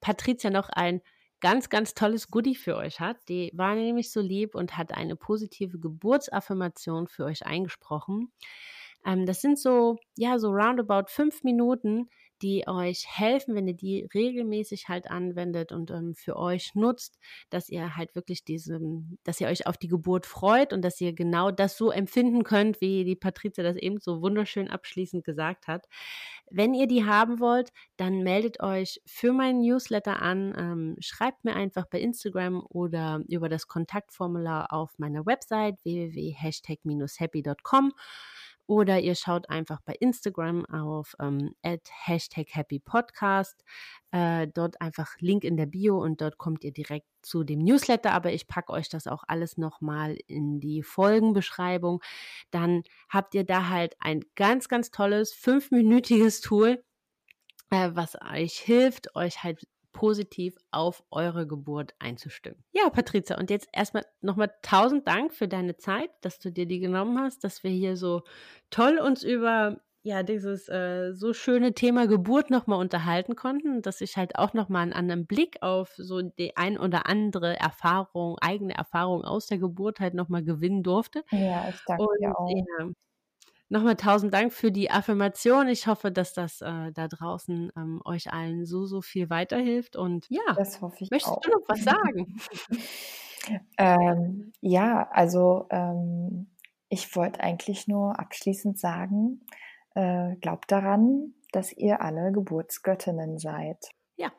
[0.00, 1.02] Patricia noch ein
[1.42, 3.18] ganz, ganz tolles Goodie für euch hat.
[3.28, 8.32] Die war nämlich so lieb und hat eine positive Geburtsaffirmation für euch eingesprochen.
[9.04, 12.08] Ähm, das sind so, ja, so roundabout fünf Minuten,
[12.42, 17.18] die euch helfen, wenn ihr die regelmäßig halt anwendet und ähm, für euch nutzt,
[17.50, 18.80] dass ihr halt wirklich diese,
[19.24, 22.80] dass ihr euch auf die Geburt freut und dass ihr genau das so empfinden könnt,
[22.80, 25.86] wie die Patrizia das eben so wunderschön abschließend gesagt hat.
[26.50, 31.54] Wenn ihr die haben wollt, dann meldet euch für meinen Newsletter an, ähm, schreibt mir
[31.54, 37.92] einfach bei Instagram oder über das Kontaktformular auf meiner Website www.hashtag-happy.com
[38.66, 43.64] oder ihr schaut einfach bei Instagram auf ähm, Hashtag Happy Podcast.
[44.10, 48.12] Äh, dort einfach Link in der Bio und dort kommt ihr direkt zu dem Newsletter,
[48.12, 52.02] aber ich packe euch das auch alles nochmal in die Folgenbeschreibung.
[52.50, 56.82] Dann habt ihr da halt ein ganz, ganz tolles fünfminütiges Tool,
[57.70, 62.64] äh, was euch hilft, euch halt positiv auf eure Geburt einzustimmen.
[62.72, 66.80] Ja, Patrizia, und jetzt erstmal nochmal tausend Dank für deine Zeit, dass du dir die
[66.80, 68.22] genommen hast, dass wir hier so
[68.70, 74.16] toll uns über ja, dieses äh, so schöne Thema Geburt nochmal unterhalten konnten, dass ich
[74.16, 79.22] halt auch nochmal einen anderen Blick auf so die ein oder andere Erfahrung, eigene Erfahrung
[79.22, 81.22] aus der Geburt halt nochmal gewinnen durfte.
[81.30, 82.50] Ja, ich danke und, dir auch.
[82.50, 82.90] Ja,
[83.72, 85.66] Nochmal tausend Dank für die Affirmation.
[85.66, 89.96] Ich hoffe, dass das äh, da draußen ähm, euch allen so, so viel weiterhilft.
[89.96, 91.40] Und ja, das hoffe ich möchtest auch.
[91.40, 92.36] du noch was sagen?
[93.78, 96.50] ähm, ja, also ähm,
[96.90, 99.40] ich wollte eigentlich nur abschließend sagen,
[99.94, 103.88] äh, glaubt daran, dass ihr alle Geburtsgöttinnen seid.
[104.16, 104.32] Ja,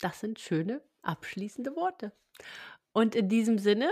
[0.00, 2.10] das sind schöne abschließende Worte.
[2.92, 3.90] Und in diesem Sinne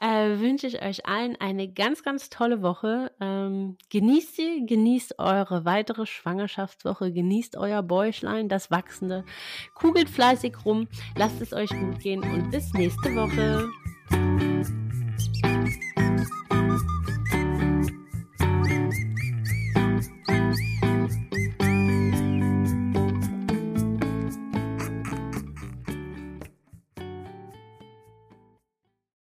[0.00, 3.12] äh, wünsche ich euch allen eine ganz, ganz tolle Woche.
[3.20, 9.24] Ähm, genießt sie, genießt eure weitere Schwangerschaftswoche, genießt euer Bäuchlein, das Wachsende.
[9.74, 13.68] Kugelt fleißig rum, lasst es euch gut gehen und bis nächste Woche.